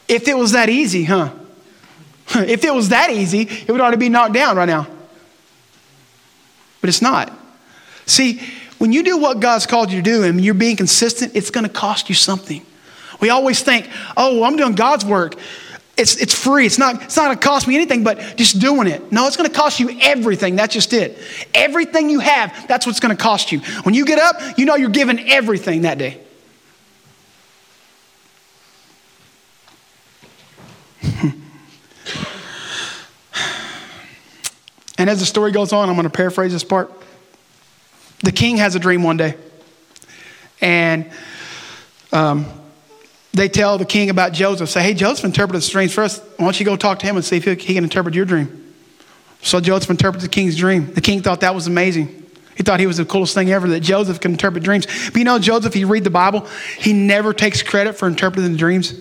If 0.09 0.27
it 0.27 0.37
was 0.37 0.53
that 0.53 0.69
easy, 0.69 1.05
huh? 1.05 1.31
if 2.35 2.65
it 2.65 2.75
was 2.75 2.89
that 2.89 3.11
easy, 3.11 3.43
it 3.43 3.69
would 3.71 3.81
already 3.81 3.97
be 3.97 4.09
knocked 4.09 4.35
down 4.35 4.57
right 4.57 4.67
now. 4.69 4.87
But 6.81 6.89
it's 6.89 7.03
not. 7.03 7.33
See, 8.07 8.41
when 8.79 8.93
you 8.93 9.03
do 9.03 9.19
what 9.19 9.41
God's 9.41 9.67
called 9.67 9.93
you 9.93 9.99
to 9.99 10.03
do 10.03 10.25
and 10.25 10.41
you're 10.41 10.55
being 10.55 10.77
consistent, 10.77 11.37
it's 11.37 11.51
going 11.51 11.67
to 11.67 11.73
cost 11.73 12.09
you 12.09 12.15
something. 12.15 12.65
We 13.21 13.29
always 13.29 13.63
think, 13.63 13.89
oh, 14.17 14.43
I'm 14.43 14.57
doing 14.57 14.75
God's 14.75 15.05
work. 15.05 15.37
It's, 16.01 16.17
it's 16.17 16.35
free. 16.35 16.65
It's 16.65 16.79
not, 16.79 17.03
it's 17.03 17.15
not 17.15 17.27
going 17.27 17.37
to 17.37 17.47
cost 17.47 17.69
me 17.69 17.75
anything 17.75 18.03
but 18.03 18.19
just 18.37 18.59
doing 18.59 18.89
it. 18.89 19.13
No, 19.13 19.27
it's 19.27 19.37
going 19.37 19.51
to 19.51 19.55
cost 19.55 19.79
you 19.81 19.99
everything. 20.01 20.57
That's 20.57 20.73
just 20.73 20.95
it. 20.95 21.19
Everything 21.53 22.09
you 22.09 22.21
have, 22.21 22.67
that's 22.67 22.87
what's 22.87 23.01
going 23.01 23.15
to 23.15 23.23
cost 23.23 23.53
you. 23.53 23.61
When 23.83 23.95
you 23.95 24.07
get 24.07 24.19
up, 24.19 24.59
you 24.59 24.65
know 24.65 24.77
you're 24.77 24.89
giving 24.89 25.29
everything 25.29 25.83
that 25.83 25.99
day. 25.99 26.19
and 34.97 35.11
as 35.11 35.21
the 35.21 35.27
story 35.27 35.53
goes 35.53 35.75
on, 35.75 35.91
I'm 35.91 35.97
going 35.97 36.05
to 36.05 36.11
paraphrase 36.11 36.53
this 36.53 36.65
part. 36.65 36.91
The 38.23 38.33
king 38.33 38.57
has 38.57 38.75
a 38.75 38.79
dream 38.79 39.03
one 39.03 39.19
day. 39.19 39.35
And 40.63 41.11
um, 42.11 42.47
they 43.33 43.49
tell 43.49 43.79
the 43.79 43.85
king 43.85 44.11
about 44.11 44.33
Joseph, 44.33 44.69
say, 44.69 44.83
hey, 44.83 44.95
Joseph 44.95 45.25
interpreted 45.25 45.63
the 45.63 45.71
dreams 45.71 45.95
first. 45.95 46.23
Why 46.37 46.47
don't 46.47 46.59
you 46.59 46.67
go 46.67 46.77
talk 46.77 46.99
to 47.01 47.07
him 47.07 47.17
and 47.17 47.25
see 47.25 47.37
if 47.37 47.45
he 47.45 47.57
can 47.57 47.85
interpret 47.85 48.15
your 48.15 48.25
dream? 48.25 48.75
So 49.43 49.61
Joseph 49.61 49.91
interpreted 49.91 50.29
the 50.29 50.33
king's 50.33 50.57
dream. 50.57 50.93
The 50.93 51.01
king 51.01 51.23
thought 51.23 51.41
that 51.41 51.55
was 51.55 51.67
amazing. 51.67 52.17
He 52.57 52.63
thought 52.63 52.81
he 52.81 52.87
was 52.87 52.99
the 52.99 53.05
coolest 53.05 53.35
thing 53.35 53.51
ever 53.53 53.69
that 53.69 53.81
Joseph 53.81 54.21
could 54.21 54.33
interpret 54.33 54.63
dreams. 54.65 54.87
But 54.87 55.17
you 55.17 55.25
know, 55.25 55.39
Joseph, 55.39 55.77
you 55.77 55.87
read 55.87 56.05
the 56.05 56.11
Bible, 56.11 56.47
he 56.79 56.93
never 56.93 57.33
takes 57.33 57.63
credit 57.63 57.95
for 57.95 58.07
interpreting 58.07 58.53
the 58.53 58.59
dreams. 58.59 58.95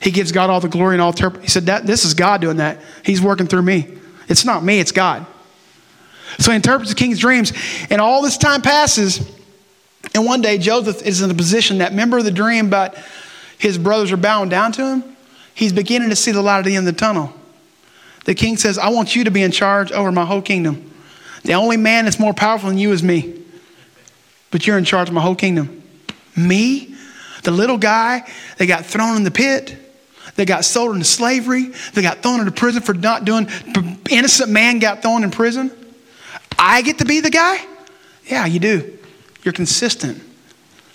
He 0.00 0.10
gives 0.10 0.32
God 0.32 0.50
all 0.50 0.60
the 0.60 0.68
glory 0.68 0.94
and 0.94 1.02
all 1.02 1.10
interpret. 1.10 1.42
He 1.42 1.48
said, 1.48 1.66
that, 1.66 1.86
This 1.86 2.04
is 2.04 2.14
God 2.14 2.40
doing 2.40 2.58
that. 2.58 2.78
He's 3.04 3.20
working 3.20 3.46
through 3.46 3.62
me. 3.62 3.98
It's 4.28 4.44
not 4.44 4.62
me, 4.62 4.78
it's 4.78 4.92
God. 4.92 5.26
So 6.38 6.50
he 6.50 6.56
interprets 6.56 6.90
the 6.90 6.96
king's 6.96 7.18
dreams. 7.18 7.52
And 7.90 8.00
all 8.00 8.22
this 8.22 8.36
time 8.36 8.62
passes. 8.62 9.28
And 10.14 10.24
one 10.24 10.40
day, 10.40 10.58
Joseph 10.58 11.02
is 11.02 11.22
in 11.22 11.30
a 11.30 11.34
position 11.34 11.78
that, 11.78 11.94
member 11.94 12.18
of 12.18 12.24
the 12.24 12.30
dream 12.30 12.66
about 12.66 12.96
his 13.62 13.78
brothers 13.78 14.10
are 14.10 14.16
bowing 14.16 14.48
down 14.48 14.72
to 14.72 14.84
him? 14.84 15.04
He's 15.54 15.72
beginning 15.72 16.10
to 16.10 16.16
see 16.16 16.32
the 16.32 16.42
light 16.42 16.58
at 16.58 16.64
the 16.64 16.74
end 16.74 16.88
of 16.88 16.94
the 16.94 16.98
tunnel. 16.98 17.32
The 18.24 18.34
king 18.34 18.56
says, 18.56 18.76
I 18.76 18.88
want 18.88 19.14
you 19.14 19.22
to 19.22 19.30
be 19.30 19.40
in 19.40 19.52
charge 19.52 19.92
over 19.92 20.10
my 20.10 20.24
whole 20.24 20.42
kingdom. 20.42 20.90
The 21.44 21.52
only 21.52 21.76
man 21.76 22.04
that's 22.04 22.18
more 22.18 22.34
powerful 22.34 22.70
than 22.70 22.78
you 22.78 22.90
is 22.90 23.04
me. 23.04 23.40
But 24.50 24.66
you're 24.66 24.78
in 24.78 24.84
charge 24.84 25.06
of 25.06 25.14
my 25.14 25.20
whole 25.20 25.36
kingdom. 25.36 25.80
Me? 26.36 26.92
The 27.44 27.52
little 27.52 27.78
guy 27.78 28.28
that 28.58 28.66
got 28.66 28.84
thrown 28.84 29.16
in 29.16 29.22
the 29.22 29.30
pit, 29.30 29.76
that 30.34 30.48
got 30.48 30.64
sold 30.64 30.94
into 30.94 31.04
slavery, 31.04 31.66
that 31.94 32.02
got 32.02 32.20
thrown 32.20 32.40
into 32.40 32.50
prison 32.50 32.82
for 32.82 32.94
not 32.94 33.24
doing, 33.24 33.48
innocent 34.10 34.50
man 34.50 34.80
got 34.80 35.02
thrown 35.02 35.22
in 35.22 35.30
prison. 35.30 35.70
I 36.58 36.82
get 36.82 36.98
to 36.98 37.04
be 37.04 37.20
the 37.20 37.30
guy? 37.30 37.64
Yeah, 38.26 38.44
you 38.44 38.58
do. 38.58 38.98
You're 39.44 39.54
consistent. 39.54 40.20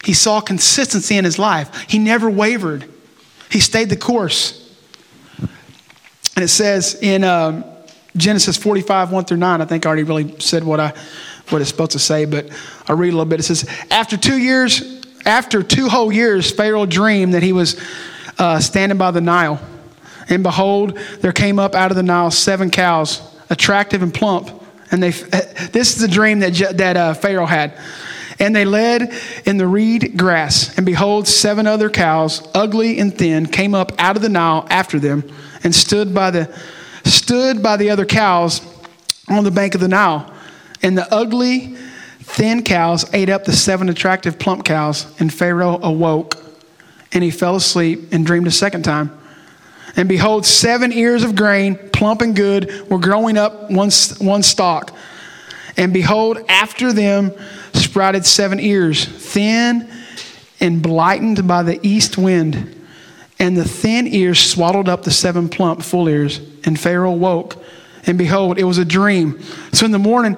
He 0.07 0.13
saw 0.13 0.39
consistency 0.39 1.17
in 1.17 1.25
his 1.25 1.37
life. 1.37 1.83
He 1.89 1.99
never 1.99 2.29
wavered. 2.29 2.89
He 3.51 3.59
stayed 3.59 3.89
the 3.89 3.97
course. 3.97 4.73
And 5.37 6.45
it 6.45 6.47
says 6.47 6.97
in 7.01 7.25
um, 7.25 7.65
Genesis 8.15 8.55
45, 8.55 9.11
1 9.11 9.25
through 9.25 9.35
9, 9.35 9.61
I 9.61 9.65
think 9.65 9.85
I 9.85 9.89
already 9.89 10.03
really 10.03 10.39
said 10.39 10.63
what, 10.63 10.79
I, 10.79 10.93
what 11.49 11.59
it's 11.59 11.69
supposed 11.69 11.91
to 11.91 11.99
say, 11.99 12.23
but 12.23 12.49
I'll 12.87 12.95
read 12.95 13.09
a 13.09 13.17
little 13.17 13.25
bit. 13.25 13.41
It 13.41 13.43
says, 13.43 13.69
After 13.91 14.15
two 14.15 14.37
years, 14.37 14.81
after 15.25 15.61
two 15.61 15.89
whole 15.89 16.09
years, 16.09 16.51
Pharaoh 16.51 16.85
dreamed 16.85 17.33
that 17.33 17.43
he 17.43 17.51
was 17.51 17.77
uh, 18.37 18.61
standing 18.61 18.97
by 18.97 19.11
the 19.11 19.19
Nile. 19.19 19.59
And 20.29 20.41
behold, 20.41 20.97
there 21.19 21.33
came 21.33 21.59
up 21.59 21.75
out 21.75 21.91
of 21.91 21.97
the 21.97 22.03
Nile 22.03 22.31
seven 22.31 22.71
cows, 22.71 23.21
attractive 23.49 24.01
and 24.03 24.13
plump. 24.13 24.51
And 24.89 25.03
they, 25.03 25.09
this 25.09 25.93
is 25.93 25.97
the 25.97 26.07
dream 26.07 26.39
that, 26.39 26.53
that 26.77 26.95
uh, 26.95 27.13
Pharaoh 27.13 27.45
had. 27.45 27.77
And 28.39 28.56
they 28.56 28.65
led 28.65 29.13
in 29.45 29.58
the 29.58 29.67
reed 29.67 30.15
grass. 30.15 30.78
And 30.78 30.86
behold, 30.86 31.28
seven 31.28 31.65
other 31.65 31.89
cows, 31.89 32.47
ugly 32.54 33.00
and 33.00 33.15
thin, 33.15 33.47
came 33.47 33.73
up 33.73 33.91
out 33.97 34.15
of 34.15 34.21
the 34.21 34.30
Nile 34.30 34.67
after 34.69 35.00
them 35.00 35.23
and 35.63 35.73
stood 35.73 36.13
by 36.13 36.32
the 36.32 36.56
stood 37.04 37.63
by 37.63 37.78
the 37.78 37.89
other 37.89 38.06
cows 38.06 38.62
on 39.30 39.43
the 39.43 39.52
bank 39.52 39.76
of 39.76 39.82
the 39.82 39.88
Nile. 39.88 40.32
And 40.82 40.97
the 40.97 41.12
ugly, 41.13 41.76
thin 42.19 42.63
cows 42.63 43.12
ate 43.13 43.30
up 43.30 43.45
the 43.45 43.54
seven 43.54 43.89
attractive, 43.89 44.38
plump 44.38 44.65
cows. 44.65 45.08
And 45.19 45.34
Pharaoh 45.34 45.80
awoke, 45.82 46.38
and 47.12 47.23
he 47.23 47.32
fell 47.32 47.56
asleep 47.56 48.10
and 48.12 48.26
dreamed 48.26 48.47
a 48.47 48.52
second 48.52 48.84
time. 48.84 49.17
And 49.95 50.08
behold, 50.08 50.45
seven 50.45 50.93
ears 50.93 51.23
of 51.23 51.36
grain, 51.36 51.76
plump 51.91 52.21
and 52.21 52.36
good, 52.36 52.88
were 52.89 53.00
growing 53.00 53.38
up 53.38 53.71
one, 53.71 53.89
one 54.19 54.43
stalk. 54.43 54.95
And 55.76 55.91
behold, 55.91 56.38
after 56.47 56.93
them 56.93 57.32
sprouted 57.97 58.23
seven 58.27 58.60
ears, 58.60 59.05
thin 59.05 59.89
and 60.60 60.83
blighted 60.83 61.47
by 61.47 61.63
the 61.63 61.79
east 61.81 62.15
wind. 62.15 62.86
And 63.39 63.57
the 63.57 63.67
thin 63.67 64.05
ears 64.05 64.39
swallowed 64.39 64.88
up 64.88 65.01
the 65.01 65.10
seven 65.10 65.49
plump, 65.49 65.81
full 65.81 66.07
ears. 66.07 66.39
And 66.63 66.79
Pharaoh 66.79 67.13
woke, 67.13 67.55
and 68.05 68.15
behold, 68.15 68.60
it 68.60 68.65
was 68.65 68.77
a 68.77 68.86
dream. 68.86 69.41
So 69.73 69.88
in 69.88 69.91
the 69.91 69.97
morning, 69.97 70.38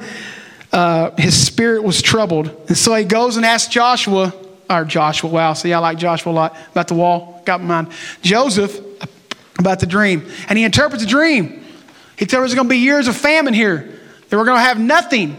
uh, 0.72 1.12
his 1.18 1.36
spirit 1.36 1.84
was 1.84 2.02
troubled. 2.02 2.48
And 2.70 2.78
so 2.78 2.96
he 2.96 3.04
goes 3.04 3.36
and 3.36 3.46
asks 3.46 3.70
Joshua, 3.74 4.34
or 4.70 4.86
Joshua, 4.86 5.30
wow, 5.30 5.52
see, 5.52 5.74
I 5.74 5.80
like 5.80 5.98
Joshua 5.98 6.32
a 6.32 6.34
lot, 6.34 6.58
about 6.72 6.88
the 6.88 6.94
wall, 6.94 7.42
got 7.46 7.60
my 7.60 7.82
mind. 7.82 7.94
Joseph, 8.22 8.80
about 9.60 9.82
the 9.82 9.86
dream. 9.86 10.26
And 10.48 10.58
he 10.58 10.64
interprets 10.64 11.04
the 11.04 11.10
dream. 11.10 11.66
He 12.18 12.26
tells 12.26 12.46
us 12.46 12.52
there's 12.52 12.56
going 12.56 12.70
to 12.70 12.74
be 12.74 12.78
years 12.78 13.10
of 13.10 13.18
famine 13.18 13.54
here, 13.54 14.00
that 14.30 14.38
we're 14.38 14.46
going 14.46 14.60
to 14.60 14.64
have 14.64 14.80
nothing, 14.80 15.38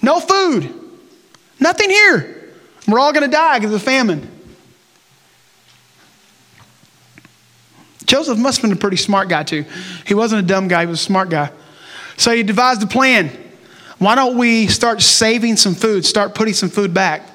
no 0.00 0.20
food, 0.20 0.84
nothing 1.60 1.90
here. 1.90 2.52
We're 2.86 2.98
all 2.98 3.12
going 3.12 3.24
to 3.24 3.30
die 3.30 3.58
because 3.58 3.74
of 3.74 3.82
famine. 3.82 4.28
Joseph 8.06 8.38
must 8.38 8.58
have 8.58 8.70
been 8.70 8.76
a 8.76 8.80
pretty 8.80 8.96
smart 8.96 9.28
guy, 9.28 9.42
too. 9.42 9.66
He 10.06 10.14
wasn't 10.14 10.42
a 10.42 10.46
dumb 10.46 10.66
guy, 10.68 10.80
he 10.80 10.86
was 10.86 11.00
a 11.00 11.04
smart 11.04 11.28
guy. 11.28 11.50
So 12.16 12.34
he 12.34 12.42
devised 12.42 12.82
a 12.82 12.86
plan. 12.86 13.30
Why 13.98 14.14
don't 14.14 14.38
we 14.38 14.66
start 14.68 15.02
saving 15.02 15.56
some 15.56 15.74
food, 15.74 16.06
start 16.06 16.34
putting 16.34 16.54
some 16.54 16.70
food 16.70 16.94
back? 16.94 17.28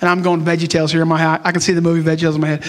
And 0.00 0.08
I'm 0.08 0.22
going 0.22 0.42
to 0.42 0.50
VeggieTales 0.50 0.92
here 0.92 1.02
in 1.02 1.08
my 1.08 1.18
head. 1.18 1.40
I 1.44 1.52
can 1.52 1.60
see 1.60 1.72
the 1.72 1.82
movie 1.82 2.02
VeggieTales 2.08 2.36
in 2.36 2.40
my 2.40 2.48
head. 2.48 2.64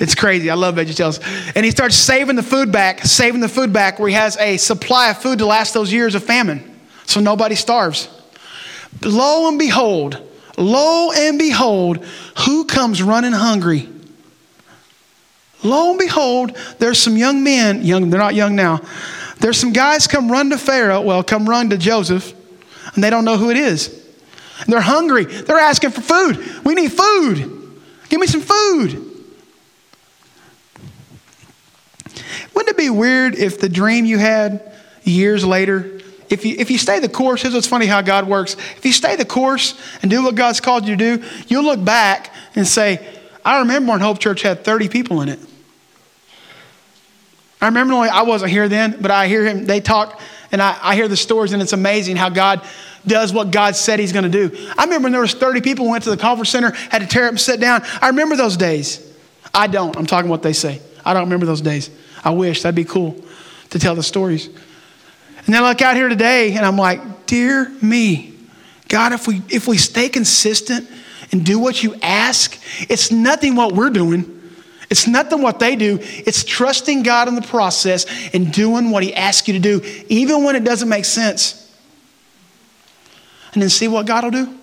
It's 0.00 0.14
crazy. 0.14 0.50
I 0.50 0.54
love 0.54 0.74
VeggieTales. 0.74 1.52
And 1.56 1.64
he 1.64 1.70
starts 1.70 1.96
saving 1.96 2.36
the 2.36 2.42
food 2.42 2.70
back, 2.70 3.04
saving 3.04 3.40
the 3.40 3.48
food 3.48 3.72
back 3.72 3.98
where 3.98 4.08
he 4.08 4.14
has 4.14 4.36
a 4.36 4.58
supply 4.58 5.10
of 5.10 5.18
food 5.18 5.38
to 5.38 5.46
last 5.46 5.72
those 5.72 5.92
years 5.92 6.14
of 6.14 6.24
famine 6.24 6.78
so 7.06 7.20
nobody 7.20 7.54
starves. 7.54 8.08
Lo 9.02 9.48
and 9.48 9.58
behold, 9.58 10.27
lo 10.58 11.12
and 11.12 11.38
behold, 11.38 12.04
who 12.44 12.64
comes 12.64 13.02
running 13.02 13.32
hungry? 13.32 13.88
Lo 15.62 15.90
and 15.90 15.98
behold, 15.98 16.56
there's 16.78 16.98
some 16.98 17.16
young 17.16 17.42
men, 17.42 17.82
young, 17.82 18.10
they're 18.10 18.20
not 18.20 18.34
young 18.34 18.54
now. 18.54 18.80
There's 19.40 19.58
some 19.58 19.72
guys 19.72 20.06
come 20.06 20.30
run 20.30 20.50
to 20.50 20.58
Pharaoh, 20.58 21.00
well, 21.00 21.22
come 21.22 21.48
run 21.48 21.70
to 21.70 21.78
Joseph, 21.78 22.34
and 22.94 23.02
they 23.02 23.10
don't 23.10 23.24
know 23.24 23.36
who 23.36 23.50
it 23.50 23.56
is. 23.56 23.94
They're 24.66 24.80
hungry. 24.80 25.24
They're 25.24 25.58
asking 25.58 25.90
for 25.90 26.00
food. 26.00 26.64
We 26.64 26.74
need 26.74 26.92
food. 26.92 27.80
Give 28.08 28.20
me 28.20 28.26
some 28.26 28.40
food. 28.40 29.04
Wouldn't 32.54 32.70
it 32.70 32.76
be 32.76 32.90
weird 32.90 33.36
if 33.36 33.60
the 33.60 33.68
dream 33.68 34.04
you 34.04 34.18
had 34.18 34.72
years 35.04 35.44
later, 35.44 35.97
if 36.30 36.44
you, 36.44 36.56
if 36.58 36.70
you 36.70 36.78
stay 36.78 37.00
the 37.00 37.08
course, 37.08 37.42
here's 37.42 37.54
what's 37.54 37.66
funny 37.66 37.86
how 37.86 38.00
God 38.02 38.28
works. 38.28 38.54
If 38.54 38.84
you 38.84 38.92
stay 38.92 39.16
the 39.16 39.24
course 39.24 39.80
and 40.02 40.10
do 40.10 40.22
what 40.22 40.34
God's 40.34 40.60
called 40.60 40.86
you 40.86 40.96
to 40.96 41.16
do, 41.16 41.24
you'll 41.48 41.64
look 41.64 41.82
back 41.82 42.32
and 42.54 42.66
say, 42.66 43.06
I 43.44 43.60
remember 43.60 43.92
when 43.92 44.00
Hope 44.00 44.18
Church 44.18 44.42
had 44.42 44.64
30 44.64 44.88
people 44.88 45.22
in 45.22 45.28
it. 45.28 45.40
I 47.60 47.66
remember 47.66 47.94
only 47.94 48.08
I 48.08 48.22
wasn't 48.22 48.52
here 48.52 48.68
then, 48.68 48.98
but 49.00 49.10
I 49.10 49.26
hear 49.26 49.44
him, 49.44 49.64
they 49.64 49.80
talk, 49.80 50.20
and 50.52 50.62
I, 50.62 50.78
I 50.80 50.94
hear 50.94 51.08
the 51.08 51.16
stories, 51.16 51.52
and 51.52 51.60
it's 51.60 51.72
amazing 51.72 52.16
how 52.16 52.28
God 52.28 52.64
does 53.06 53.32
what 53.32 53.50
God 53.50 53.74
said 53.74 53.98
he's 53.98 54.12
going 54.12 54.30
to 54.30 54.48
do. 54.48 54.70
I 54.76 54.84
remember 54.84 55.06
when 55.06 55.12
there 55.12 55.20
was 55.20 55.34
30 55.34 55.60
people 55.62 55.88
went 55.88 56.04
to 56.04 56.10
the 56.10 56.16
conference 56.16 56.50
center, 56.50 56.70
had 56.72 57.00
to 57.00 57.06
tear 57.06 57.24
up 57.24 57.30
and 57.30 57.40
sit 57.40 57.58
down. 57.58 57.82
I 58.00 58.08
remember 58.08 58.36
those 58.36 58.56
days. 58.56 59.04
I 59.52 59.66
don't. 59.66 59.96
I'm 59.96 60.06
talking 60.06 60.30
what 60.30 60.42
they 60.42 60.52
say. 60.52 60.80
I 61.04 61.14
don't 61.14 61.24
remember 61.24 61.46
those 61.46 61.62
days. 61.62 61.90
I 62.22 62.30
wish. 62.30 62.62
That'd 62.62 62.76
be 62.76 62.84
cool 62.84 63.16
to 63.70 63.78
tell 63.78 63.94
the 63.94 64.02
stories. 64.02 64.50
And 65.48 65.54
then 65.54 65.64
I 65.64 65.68
look 65.70 65.80
out 65.80 65.96
here 65.96 66.10
today, 66.10 66.52
and 66.52 66.66
I'm 66.66 66.76
like, 66.76 67.24
dear 67.24 67.70
me, 67.80 68.34
God, 68.86 69.14
if 69.14 69.26
we, 69.26 69.40
if 69.48 69.66
we 69.66 69.78
stay 69.78 70.10
consistent 70.10 70.86
and 71.32 71.42
do 71.42 71.58
what 71.58 71.82
you 71.82 71.94
ask, 72.02 72.60
it's 72.90 73.10
nothing 73.10 73.56
what 73.56 73.72
we're 73.72 73.88
doing. 73.88 74.42
It's 74.90 75.06
nothing 75.06 75.40
what 75.40 75.58
they 75.58 75.74
do. 75.74 76.00
It's 76.02 76.44
trusting 76.44 77.02
God 77.02 77.28
in 77.28 77.34
the 77.34 77.40
process 77.40 78.04
and 78.34 78.52
doing 78.52 78.90
what 78.90 79.02
He 79.02 79.14
asks 79.14 79.48
you 79.48 79.54
to 79.54 79.58
do, 79.58 79.80
even 80.10 80.44
when 80.44 80.54
it 80.54 80.64
doesn't 80.64 80.90
make 80.90 81.06
sense. 81.06 81.74
And 83.54 83.62
then 83.62 83.70
see 83.70 83.88
what 83.88 84.04
God 84.04 84.24
will 84.24 84.30
do. 84.30 84.58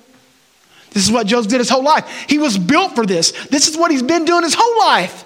This 0.91 1.03
is 1.03 1.11
what 1.11 1.25
Joseph 1.25 1.49
did 1.49 1.61
his 1.61 1.69
whole 1.69 1.83
life. 1.83 2.25
He 2.29 2.37
was 2.37 2.59
built 2.59 2.93
for 2.93 3.07
this. 3.07 3.31
This 3.47 3.67
is 3.67 3.75
what 3.75 3.89
he's 3.89 4.03
been 4.03 4.23
doing 4.23 4.43
his 4.43 4.53
whole 4.55 4.77
life. 4.77 5.25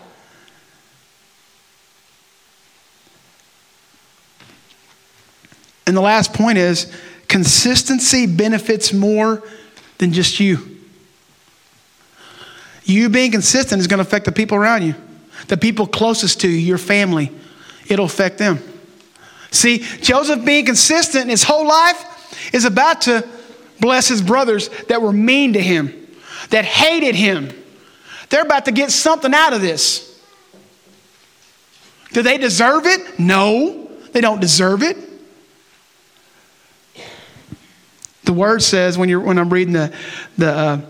And 5.90 5.98
the 5.98 6.02
last 6.02 6.36
point 6.36 6.60
is 6.60 6.94
consistency 7.28 8.28
benefits 8.28 8.94
more 8.94 9.42
than 9.98 10.14
just 10.14 10.40
you. 10.40 10.78
You 12.84 13.10
being 13.10 13.32
consistent 13.32 13.80
is 13.80 13.88
going 13.88 13.98
to 13.98 14.04
affect 14.04 14.26
the 14.26 14.32
people 14.32 14.56
around 14.56 14.84
you, 14.84 14.94
the 15.48 15.58
people 15.58 15.88
closest 15.88 16.42
to 16.42 16.48
you, 16.48 16.60
your 16.60 16.78
family. 16.78 17.32
It'll 17.88 18.06
affect 18.06 18.38
them. 18.38 18.60
See, 19.50 19.80
Joseph 19.80 20.46
being 20.46 20.64
consistent 20.64 21.32
his 21.32 21.42
whole 21.42 21.68
life 21.68 22.54
is 22.54 22.66
about 22.66 23.02
to 23.02 23.28
bless 23.80 24.08
his 24.08 24.22
brothers 24.22 24.70
that 24.90 25.02
were 25.02 25.12
mean 25.12 25.54
to 25.54 25.60
him, 25.60 26.08
that 26.52 26.66
hated 26.66 27.16
him. 27.16 27.50
They're 28.30 28.44
about 28.44 28.66
to 28.66 28.72
get 28.72 28.92
something 28.92 29.34
out 29.34 29.54
of 29.54 29.62
this. 29.62 30.22
Do 32.14 32.22
they 32.22 32.38
deserve 32.38 32.86
it? 32.86 33.20
No, 33.20 33.90
they 34.12 34.22
don't 34.22 34.40
deserve 34.40 34.84
it. 34.84 35.09
The 38.30 38.34
word 38.34 38.62
says 38.62 38.96
when 38.96 39.10
you're 39.10 39.22
when 39.22 39.40
I'm 39.40 39.52
reading 39.52 39.74
the 39.74 39.92
the 40.38 40.52
uh, 40.52 40.82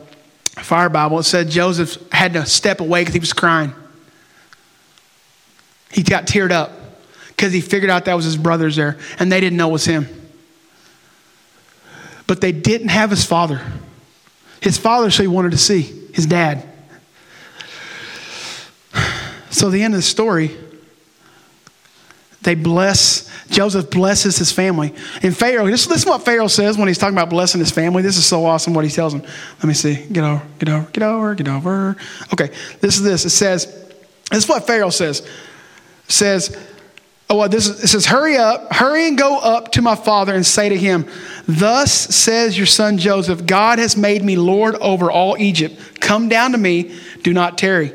Fire 0.62 0.90
Bible, 0.90 1.20
it 1.20 1.24
said 1.24 1.50
Joseph 1.50 1.98
had 2.12 2.34
to 2.34 2.46
step 2.46 2.82
away 2.82 3.00
because 3.00 3.14
he 3.14 3.22
was 3.22 3.32
crying. 3.32 3.74
He 5.90 6.04
got 6.04 6.28
teared 6.28 6.52
up 6.52 6.74
because 7.30 7.54
he 7.54 7.62
figured 7.62 7.90
out 7.90 8.04
that 8.04 8.14
was 8.14 8.26
his 8.26 8.36
brothers 8.36 8.76
there 8.76 8.98
and 9.20 9.32
they 9.32 9.40
didn't 9.40 9.56
know 9.56 9.70
it 9.70 9.72
was 9.72 9.86
him. 9.86 10.10
But 12.28 12.42
they 12.42 12.52
didn't 12.52 12.90
have 12.90 13.10
his 13.10 13.24
father. 13.24 13.62
His 14.60 14.78
father, 14.78 15.10
so 15.10 15.24
he 15.24 15.28
wanted 15.30 15.52
to 15.52 15.58
see 15.58 15.84
his 16.14 16.26
dad. 16.26 16.68
So, 19.52 19.70
the 19.72 19.82
end 19.82 19.94
of 19.96 19.98
the 19.98 20.04
story, 20.04 20.56
they 22.42 22.56
bless, 22.56 23.30
Joseph 23.50 23.92
blesses 23.92 24.38
his 24.38 24.52
family. 24.52 24.94
And 25.22 25.36
Pharaoh, 25.36 25.68
this, 25.68 25.86
this 25.88 26.00
is 26.00 26.06
what 26.06 26.24
Pharaoh 26.24 26.48
says 26.48 26.78
when 26.78 26.88
he's 26.88 26.98
talking 26.98 27.16
about 27.16 27.30
blessing 27.30 27.60
his 27.60 27.72
family. 27.72 28.02
This 28.02 28.18
is 28.18 28.26
so 28.26 28.46
awesome 28.46 28.74
what 28.74 28.86
he 28.86 28.92
tells 28.92 29.14
him. 29.14 29.22
Let 29.22 29.66
me 29.66 29.74
see. 29.74 30.06
Get 30.06 30.24
over, 30.24 30.46
get 30.58 30.70
over, 30.70 30.90
get 30.92 31.04
over, 31.04 31.36
get 31.36 31.48
over. 31.50 31.98
Okay, 32.34 32.48
this 32.80 32.98
is 32.98 33.04
this. 33.04 33.26
It 33.26 33.32
says, 33.32 33.66
this 34.32 34.44
is 34.44 34.50
what 34.50 34.66
Pharaoh 34.66 34.90
says. 34.90 35.20
It 35.20 36.12
says, 36.12 36.58
oh, 37.30 37.40
well, 37.40 37.50
this 37.50 37.68
is, 37.68 37.84
it 37.84 37.88
says, 37.88 38.06
hurry 38.06 38.38
up, 38.38 38.74
hurry 38.74 39.10
and 39.10 39.18
go 39.18 39.38
up 39.40 39.74
to 39.74 39.82
my 39.82 39.96
father 39.96 40.34
and 40.34 40.46
say 40.46 40.70
to 40.70 40.78
him, 40.78 41.06
Thus 41.46 41.92
says 41.92 42.58
your 42.58 42.68
son 42.68 42.98
Joseph, 42.98 43.46
God 43.46 43.80
has 43.80 43.98
made 43.98 44.24
me 44.24 44.38
Lord 44.38 44.76
over 44.76 45.12
all 45.12 45.38
Egypt. 45.38 46.00
Come 46.00 46.30
down 46.30 46.54
to 46.54 46.58
me, 46.58 46.98
do 47.22 47.34
not 47.34 47.58
tarry. 47.58 47.94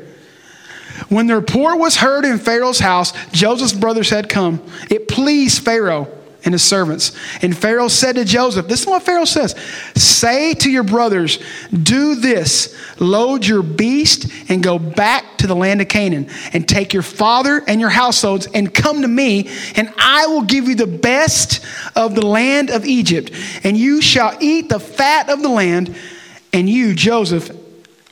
When 1.09 1.27
the 1.27 1.35
report 1.35 1.79
was 1.79 1.97
heard 1.97 2.25
in 2.25 2.39
Pharaoh's 2.39 2.79
house, 2.79 3.13
Joseph's 3.31 3.73
brothers 3.73 4.09
had 4.09 4.29
come. 4.29 4.61
It 4.89 5.07
pleased 5.07 5.63
Pharaoh 5.63 6.07
and 6.45 6.53
his 6.53 6.63
servants. 6.63 7.11
And 7.41 7.57
Pharaoh 7.57 7.87
said 7.87 8.15
to 8.15 8.23
Joseph, 8.23 8.67
This 8.67 8.81
is 8.81 8.87
what 8.87 9.03
Pharaoh 9.03 9.25
says 9.25 9.55
Say 9.95 10.53
to 10.53 10.69
your 10.69 10.83
brothers, 10.83 11.39
do 11.71 12.15
this 12.15 12.75
load 12.99 13.45
your 13.45 13.63
beast 13.63 14.31
and 14.47 14.63
go 14.63 14.79
back 14.79 15.39
to 15.39 15.47
the 15.47 15.55
land 15.55 15.81
of 15.81 15.89
Canaan, 15.89 16.29
and 16.53 16.67
take 16.67 16.93
your 16.93 17.03
father 17.03 17.61
and 17.67 17.81
your 17.81 17.89
households, 17.89 18.47
and 18.47 18.73
come 18.73 19.01
to 19.01 19.07
me, 19.07 19.49
and 19.75 19.91
I 19.97 20.27
will 20.27 20.43
give 20.43 20.67
you 20.67 20.75
the 20.75 20.87
best 20.87 21.65
of 21.95 22.15
the 22.15 22.25
land 22.25 22.69
of 22.69 22.85
Egypt, 22.85 23.31
and 23.63 23.75
you 23.75 24.01
shall 24.01 24.37
eat 24.39 24.69
the 24.69 24.79
fat 24.79 25.29
of 25.29 25.41
the 25.41 25.49
land. 25.49 25.95
And 26.53 26.69
you, 26.69 26.93
Joseph, 26.93 27.51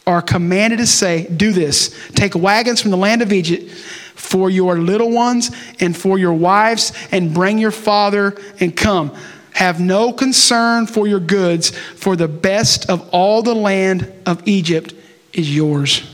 are 0.06 0.22
commanded 0.22 0.80
to 0.80 0.88
say, 0.88 1.28
Do 1.28 1.52
this 1.52 2.10
take 2.12 2.36
wagons 2.36 2.82
from 2.82 2.92
the 2.92 2.98
land 2.98 3.22
of 3.22 3.32
Egypt 3.32 3.72
for 4.16 4.50
your 4.50 4.78
little 4.78 5.12
ones 5.12 5.52
and 5.80 5.96
for 5.96 6.18
your 6.18 6.34
wives, 6.34 6.94
and 7.12 7.34
bring 7.34 7.58
your 7.58 7.72
father 7.72 8.36
and 8.60 8.76
come. 8.76 9.16
Have 9.54 9.80
no 9.80 10.12
concern 10.12 10.88
for 10.88 11.08
your 11.08 11.20
goods, 11.20 11.70
for 11.70 12.16
the 12.16 12.28
best 12.28 12.90
of 12.90 13.08
all 13.10 13.44
the 13.44 13.54
land 13.54 14.12
of 14.26 14.48
Egypt 14.48 14.94
is 15.34 15.54
yours. 15.54 16.10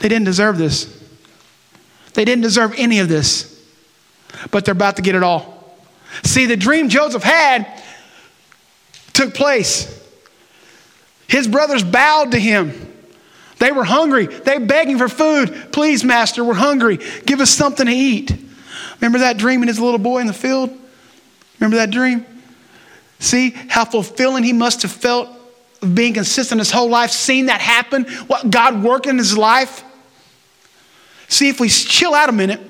They 0.00 0.08
didn't 0.08 0.24
deserve 0.26 0.58
this. 0.58 0.96
They 2.14 2.24
didn't 2.24 2.42
deserve 2.42 2.74
any 2.76 2.98
of 2.98 3.08
this, 3.08 3.64
but 4.50 4.64
they're 4.64 4.72
about 4.72 4.96
to 4.96 5.02
get 5.02 5.14
it 5.14 5.22
all. 5.22 5.78
See, 6.24 6.46
the 6.46 6.56
dream 6.56 6.88
Joseph 6.88 7.22
had 7.22 7.66
took 9.12 9.34
place. 9.34 9.99
His 11.30 11.46
brothers 11.46 11.84
bowed 11.84 12.32
to 12.32 12.40
him. 12.40 12.72
They 13.60 13.70
were 13.70 13.84
hungry. 13.84 14.26
They 14.26 14.58
begging 14.58 14.98
for 14.98 15.08
food. 15.08 15.68
Please, 15.70 16.02
master, 16.02 16.42
we're 16.42 16.54
hungry. 16.54 16.98
Give 17.24 17.40
us 17.40 17.50
something 17.50 17.86
to 17.86 17.92
eat. 17.92 18.34
Remember 19.00 19.20
that 19.20 19.38
dream 19.38 19.62
in 19.62 19.68
his 19.68 19.78
little 19.78 20.00
boy 20.00 20.18
in 20.18 20.26
the 20.26 20.32
field? 20.32 20.76
Remember 21.60 21.76
that 21.76 21.92
dream? 21.92 22.26
See 23.20 23.50
how 23.50 23.84
fulfilling 23.84 24.42
he 24.42 24.52
must 24.52 24.82
have 24.82 24.90
felt 24.90 25.28
of 25.80 25.94
being 25.94 26.14
consistent 26.14 26.58
his 26.58 26.72
whole 26.72 26.88
life, 26.88 27.12
seeing 27.12 27.46
that 27.46 27.60
happen, 27.60 28.06
what 28.26 28.50
God 28.50 28.82
worked 28.82 29.06
in 29.06 29.16
his 29.16 29.38
life. 29.38 29.84
See, 31.28 31.48
if 31.48 31.60
we 31.60 31.68
chill 31.68 32.12
out 32.12 32.28
a 32.28 32.32
minute 32.32 32.60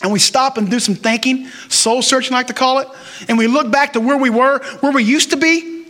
and 0.00 0.10
we 0.10 0.18
stop 0.18 0.56
and 0.56 0.70
do 0.70 0.80
some 0.80 0.94
thinking, 0.94 1.48
soul 1.68 2.00
searching, 2.00 2.32
I 2.32 2.38
like 2.38 2.46
to 2.46 2.54
call 2.54 2.78
it, 2.78 2.88
and 3.28 3.36
we 3.36 3.48
look 3.48 3.70
back 3.70 3.92
to 3.92 4.00
where 4.00 4.16
we 4.16 4.30
were, 4.30 4.60
where 4.80 4.92
we 4.92 5.04
used 5.04 5.32
to 5.32 5.36
be, 5.36 5.81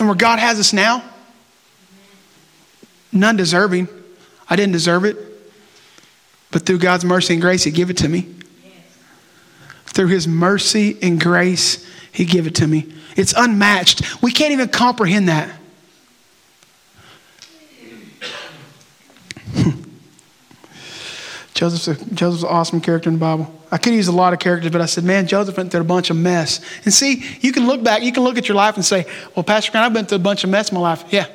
and 0.00 0.08
where 0.08 0.16
God 0.16 0.38
has 0.38 0.58
us 0.58 0.72
now, 0.72 1.04
none 3.12 3.36
deserving. 3.36 3.86
I 4.48 4.56
didn't 4.56 4.72
deserve 4.72 5.04
it. 5.04 5.16
But 6.50 6.64
through 6.66 6.78
God's 6.78 7.04
mercy 7.04 7.34
and 7.34 7.42
grace, 7.42 7.62
He 7.62 7.70
gave 7.70 7.90
it 7.90 7.98
to 7.98 8.08
me. 8.08 8.34
Through 9.86 10.08
His 10.08 10.26
mercy 10.26 10.96
and 11.02 11.20
grace, 11.20 11.86
He 12.10 12.24
gave 12.24 12.46
it 12.46 12.54
to 12.56 12.66
me. 12.66 12.92
It's 13.14 13.34
unmatched. 13.36 14.22
We 14.22 14.32
can't 14.32 14.52
even 14.52 14.70
comprehend 14.70 15.28
that. 15.28 15.54
Joseph's, 21.54 21.88
a, 21.88 22.14
Joseph's 22.14 22.42
an 22.42 22.48
awesome 22.48 22.80
character 22.80 23.10
in 23.10 23.16
the 23.16 23.20
Bible. 23.20 23.59
I 23.72 23.78
could 23.78 23.92
use 23.92 24.08
a 24.08 24.12
lot 24.12 24.32
of 24.32 24.40
characters, 24.40 24.70
but 24.72 24.80
I 24.80 24.86
said, 24.86 25.04
man, 25.04 25.26
Joseph 25.26 25.56
went 25.56 25.70
through 25.70 25.82
a 25.82 25.84
bunch 25.84 26.10
of 26.10 26.16
mess. 26.16 26.60
And 26.84 26.92
see, 26.92 27.24
you 27.40 27.52
can 27.52 27.66
look 27.66 27.84
back, 27.84 28.02
you 28.02 28.12
can 28.12 28.24
look 28.24 28.36
at 28.36 28.48
your 28.48 28.56
life 28.56 28.74
and 28.74 28.84
say, 28.84 29.06
well, 29.36 29.44
Pastor 29.44 29.70
Grant, 29.70 29.86
I've 29.86 29.92
been 29.92 30.06
through 30.06 30.16
a 30.16 30.20
bunch 30.20 30.42
of 30.42 30.50
mess 30.50 30.70
in 30.70 30.74
my 30.74 30.80
life. 30.80 31.04
Yeah. 31.10 31.26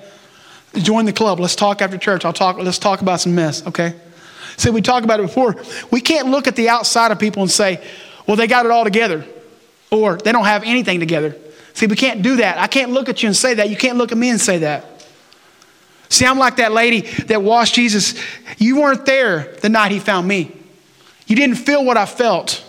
Join 0.74 1.06
the 1.06 1.14
club. 1.14 1.40
Let's 1.40 1.56
talk 1.56 1.82
after 1.82 1.98
church. 1.98 2.26
I'll 2.26 2.34
talk, 2.34 2.58
let's 2.58 2.80
talk 2.80 3.02
about 3.02 3.22
some 3.22 3.34
mess, 3.34 3.66
okay? 3.68 3.96
See, 4.58 4.70
we 4.70 4.82
talked 4.82 5.06
about 5.06 5.22
it 5.22 5.24
before. 5.24 5.56
We 5.92 6.02
can't 6.02 6.28
look 6.28 6.48
at 6.48 6.58
the 6.58 6.68
outside 6.68 7.12
of 7.12 7.20
people 7.20 7.42
and 7.42 7.52
say, 7.52 7.82
well, 8.28 8.36
they 8.36 8.48
got 8.48 8.66
it 8.66 8.72
all 8.72 8.84
together, 8.84 9.26
or 9.90 10.18
they 10.18 10.32
don't 10.32 10.46
have 10.46 10.64
anything 10.64 11.00
together. 11.00 11.36
See, 11.74 11.88
we 11.88 11.96
can't 11.96 12.22
do 12.22 12.38
that. 12.38 12.58
I 12.58 12.68
can't 12.68 12.92
look 12.92 13.08
at 13.08 13.24
you 13.24 13.28
and 13.28 13.36
say 13.36 13.54
that. 13.56 13.70
You 13.70 13.78
can't 13.78 13.98
look 13.98 14.12
at 14.12 14.18
me 14.18 14.30
and 14.30 14.40
say 14.40 14.60
that. 14.60 14.86
See, 16.10 16.26
I'm 16.26 16.38
like 16.38 16.58
that 16.58 16.72
lady 16.72 17.02
that 17.02 17.42
washed 17.42 17.76
Jesus. 17.76 18.20
You 18.58 18.82
weren't 18.82 19.06
there 19.06 19.56
the 19.62 19.70
night 19.70 19.92
he 19.92 20.00
found 20.00 20.28
me. 20.28 20.56
You 21.28 21.36
didn't 21.36 21.56
feel 21.56 21.84
what 21.84 21.98
I 21.98 22.06
felt 22.06 22.64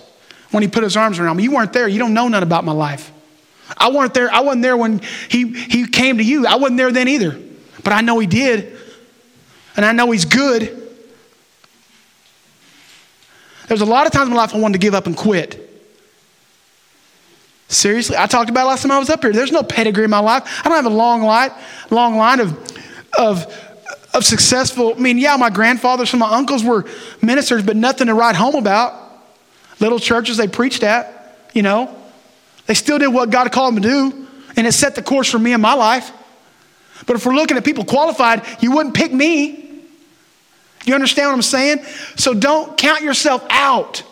when 0.50 0.62
he 0.62 0.68
put 0.68 0.82
his 0.82 0.96
arms 0.96 1.18
around 1.18 1.36
me. 1.36 1.42
You 1.42 1.52
weren't 1.52 1.72
there. 1.72 1.88
You 1.88 1.98
don't 1.98 2.14
know 2.14 2.28
none 2.28 2.42
about 2.42 2.64
my 2.64 2.72
life. 2.72 3.12
I 3.76 3.90
weren't 3.90 4.14
there. 4.14 4.32
I 4.32 4.40
wasn't 4.40 4.62
there 4.62 4.76
when 4.76 5.00
he, 5.28 5.52
he 5.52 5.86
came 5.86 6.18
to 6.18 6.24
you. 6.24 6.46
I 6.46 6.56
wasn't 6.56 6.78
there 6.78 6.92
then 6.92 7.08
either. 7.08 7.38
But 7.82 7.92
I 7.92 8.00
know 8.00 8.18
he 8.18 8.26
did. 8.26 8.78
And 9.76 9.84
I 9.84 9.92
know 9.92 10.10
he's 10.10 10.24
good. 10.24 10.82
There's 13.68 13.80
a 13.80 13.86
lot 13.86 14.06
of 14.06 14.12
times 14.12 14.28
in 14.28 14.34
my 14.34 14.40
life 14.40 14.54
I 14.54 14.58
wanted 14.58 14.74
to 14.74 14.78
give 14.78 14.94
up 14.94 15.06
and 15.06 15.16
quit. 15.16 15.62
Seriously, 17.68 18.16
I 18.16 18.26
talked 18.26 18.48
about 18.48 18.64
it 18.64 18.68
last 18.68 18.82
time 18.82 18.92
I 18.92 18.98
was 18.98 19.10
up 19.10 19.22
here. 19.22 19.32
There's 19.32 19.50
no 19.50 19.64
pedigree 19.64 20.04
in 20.04 20.10
my 20.10 20.20
life. 20.20 20.60
I 20.64 20.68
don't 20.68 20.76
have 20.76 20.86
a 20.86 20.96
long 20.96 21.22
line, 21.22 21.50
long 21.90 22.16
line 22.16 22.38
of, 22.38 22.56
of, 23.18 23.75
of 24.14 24.24
successful. 24.24 24.94
I 24.96 24.98
mean, 24.98 25.18
yeah, 25.18 25.36
my 25.36 25.50
grandfathers 25.50 26.12
and 26.12 26.20
my 26.20 26.30
uncles 26.30 26.64
were 26.64 26.84
ministers, 27.20 27.62
but 27.62 27.76
nothing 27.76 28.06
to 28.06 28.14
write 28.14 28.36
home 28.36 28.54
about. 28.54 28.94
Little 29.78 29.98
churches 29.98 30.36
they 30.36 30.48
preached 30.48 30.82
at, 30.82 31.36
you 31.52 31.62
know. 31.62 31.94
They 32.66 32.74
still 32.74 32.98
did 32.98 33.08
what 33.08 33.30
God 33.30 33.52
called 33.52 33.76
them 33.76 33.82
to 33.82 33.88
do, 33.88 34.26
and 34.56 34.66
it 34.66 34.72
set 34.72 34.94
the 34.94 35.02
course 35.02 35.30
for 35.30 35.38
me 35.38 35.52
in 35.52 35.60
my 35.60 35.74
life. 35.74 36.10
But 37.06 37.16
if 37.16 37.26
we're 37.26 37.34
looking 37.34 37.56
at 37.56 37.64
people 37.64 37.84
qualified, 37.84 38.42
you 38.60 38.72
wouldn't 38.72 38.94
pick 38.94 39.12
me. 39.12 39.82
You 40.84 40.94
understand 40.94 41.28
what 41.28 41.34
I'm 41.34 41.42
saying? 41.42 41.84
So 42.16 42.32
don't 42.32 42.76
count 42.78 43.02
yourself 43.02 43.44
out. 43.50 44.02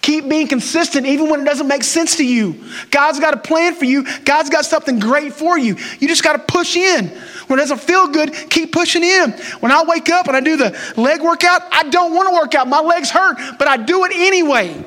Keep 0.00 0.28
being 0.28 0.46
consistent 0.46 1.06
even 1.06 1.28
when 1.28 1.40
it 1.40 1.44
doesn't 1.44 1.66
make 1.66 1.82
sense 1.82 2.16
to 2.16 2.24
you. 2.24 2.64
God's 2.90 3.20
got 3.20 3.34
a 3.34 3.36
plan 3.36 3.74
for 3.74 3.84
you, 3.84 4.06
God's 4.24 4.50
got 4.50 4.64
something 4.64 4.98
great 4.98 5.32
for 5.32 5.58
you. 5.58 5.76
You 5.98 6.08
just 6.08 6.22
got 6.22 6.32
to 6.34 6.52
push 6.52 6.76
in. 6.76 7.08
When 7.48 7.58
it 7.58 7.62
doesn't 7.62 7.80
feel 7.80 8.08
good, 8.08 8.32
keep 8.50 8.72
pushing 8.72 9.02
in. 9.02 9.32
When 9.60 9.72
I 9.72 9.82
wake 9.84 10.08
up 10.10 10.28
and 10.28 10.36
I 10.36 10.40
do 10.40 10.56
the 10.56 10.78
leg 10.96 11.22
workout, 11.22 11.62
I 11.72 11.84
don't 11.84 12.14
want 12.14 12.28
to 12.28 12.34
work 12.34 12.54
out. 12.54 12.68
My 12.68 12.80
legs 12.80 13.10
hurt, 13.10 13.38
but 13.58 13.68
I 13.68 13.76
do 13.76 14.04
it 14.04 14.12
anyway. 14.14 14.84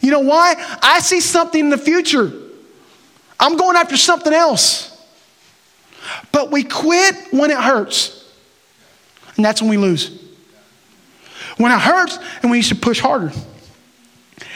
You 0.00 0.10
know 0.10 0.20
why? 0.20 0.54
I 0.82 1.00
see 1.00 1.20
something 1.20 1.60
in 1.60 1.70
the 1.70 1.78
future. 1.78 2.32
I'm 3.38 3.56
going 3.56 3.76
after 3.76 3.96
something 3.96 4.32
else. 4.32 4.88
But 6.32 6.50
we 6.50 6.64
quit 6.64 7.14
when 7.30 7.50
it 7.50 7.58
hurts. 7.58 8.18
And 9.36 9.44
that's 9.44 9.60
when 9.60 9.70
we 9.70 9.76
lose. 9.76 10.20
When 11.56 11.70
it 11.70 11.80
hurts, 11.80 12.18
and 12.42 12.50
we 12.50 12.62
should 12.62 12.82
push 12.82 12.98
harder. 12.98 13.32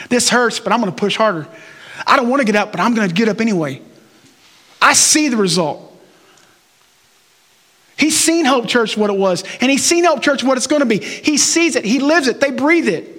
This 0.09 0.29
hurts, 0.29 0.61
but 0.61 0.73
I'm 0.73 0.81
going 0.81 0.93
to 0.93 0.99
push 0.99 1.17
harder. 1.17 1.47
I 2.07 2.17
don't 2.17 2.29
want 2.29 2.41
to 2.41 2.47
get 2.47 2.57
up, 2.57 2.73
but 2.73 2.81
I'm 2.81 2.95
going 2.95 3.09
to 3.09 3.15
get 3.15 3.29
up 3.29 3.41
anyway. 3.41 3.83
I 4.81 4.93
see 4.93 5.29
the 5.29 5.37
result. 5.37 5.83
He's 7.97 8.19
seen 8.19 8.45
Hope 8.45 8.69
Church 8.69 8.97
what 8.97 9.09
it 9.11 9.17
was, 9.17 9.43
and 9.61 9.71
he's 9.71 9.85
seen 9.85 10.05
Hope 10.05 10.21
Church 10.21 10.45
what 10.45 10.59
it's 10.59 10.67
going 10.67 10.81
to 10.81 10.87
be. 10.87 10.99
He 10.99 11.39
sees 11.39 11.77
it, 11.77 11.85
he 11.85 11.99
lives 11.99 12.29
it, 12.29 12.41
they 12.41 12.51
breathe 12.51 12.89
it. 12.89 13.13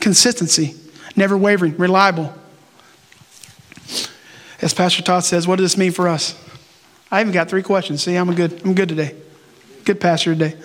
Consistency, 0.00 0.74
never 1.16 1.36
wavering, 1.36 1.76
reliable. 1.76 2.34
As 4.62 4.72
Pastor 4.72 5.02
Todd 5.02 5.24
says, 5.24 5.46
what 5.46 5.56
does 5.56 5.72
this 5.72 5.76
mean 5.76 5.92
for 5.92 6.08
us? 6.08 6.38
I 7.10 7.20
even 7.20 7.32
got 7.32 7.50
three 7.50 7.62
questions. 7.62 8.02
See, 8.02 8.16
I'm 8.16 8.30
a 8.30 8.34
good, 8.34 8.62
I'm 8.64 8.74
good 8.74 8.88
today. 8.88 9.14
Good 9.84 10.00
pastor 10.00 10.34
today. 10.34 10.56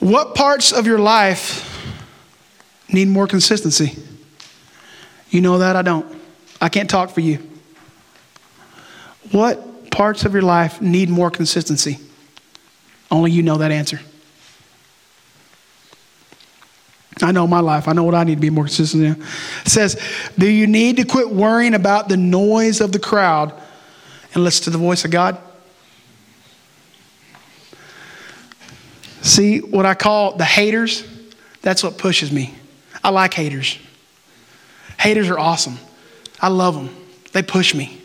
What 0.00 0.34
parts 0.34 0.70
of 0.72 0.86
your 0.86 0.98
life 0.98 1.73
need 2.94 3.08
more 3.08 3.26
consistency? 3.26 3.98
You 5.30 5.40
know 5.40 5.58
that 5.58 5.76
I 5.76 5.82
don't. 5.82 6.06
I 6.60 6.68
can't 6.68 6.88
talk 6.88 7.10
for 7.10 7.20
you. 7.20 7.38
What 9.32 9.90
parts 9.90 10.24
of 10.24 10.32
your 10.32 10.42
life 10.42 10.80
need 10.80 11.08
more 11.08 11.30
consistency? 11.30 11.98
Only 13.10 13.32
you 13.32 13.42
know 13.42 13.58
that 13.58 13.72
answer. 13.72 14.00
I 17.22 17.32
know 17.32 17.46
my 17.46 17.60
life. 17.60 17.86
I 17.86 17.92
know 17.92 18.02
what 18.02 18.14
I 18.14 18.24
need 18.24 18.36
to 18.36 18.40
be 18.40 18.50
more 18.50 18.64
consistent 18.64 19.04
in. 19.04 19.22
It 19.64 19.68
says, 19.68 20.00
Do 20.36 20.48
you 20.48 20.66
need 20.66 20.96
to 20.96 21.04
quit 21.04 21.30
worrying 21.30 21.74
about 21.74 22.08
the 22.08 22.16
noise 22.16 22.80
of 22.80 22.92
the 22.92 22.98
crowd 22.98 23.52
and 24.34 24.42
listen 24.42 24.64
to 24.64 24.70
the 24.70 24.78
voice 24.78 25.04
of 25.04 25.10
God? 25.10 25.38
See, 29.22 29.60
what 29.60 29.86
I 29.86 29.94
call 29.94 30.36
the 30.36 30.44
haters, 30.44 31.04
that's 31.62 31.82
what 31.82 31.98
pushes 31.98 32.30
me. 32.30 32.54
I 33.04 33.10
like 33.10 33.34
haters. 33.34 33.78
Haters 34.98 35.28
are 35.28 35.38
awesome. 35.38 35.78
I 36.40 36.48
love 36.48 36.74
them. 36.74 36.90
They 37.32 37.42
push 37.42 37.74
me, 37.74 38.00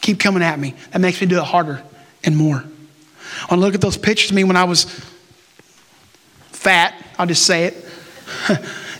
keep 0.00 0.20
coming 0.20 0.42
at 0.42 0.58
me. 0.58 0.74
That 0.90 1.00
makes 1.00 1.20
me 1.20 1.26
do 1.26 1.38
it 1.38 1.44
harder 1.44 1.82
and 2.24 2.36
more. 2.36 2.58
When 3.48 3.60
I 3.60 3.62
look 3.62 3.74
at 3.74 3.80
those 3.80 3.96
pictures 3.96 4.30
of 4.30 4.36
me 4.36 4.44
when 4.44 4.56
I 4.56 4.64
was 4.64 4.84
fat, 6.52 6.94
I'll 7.18 7.26
just 7.26 7.46
say 7.46 7.64
it. 7.64 7.74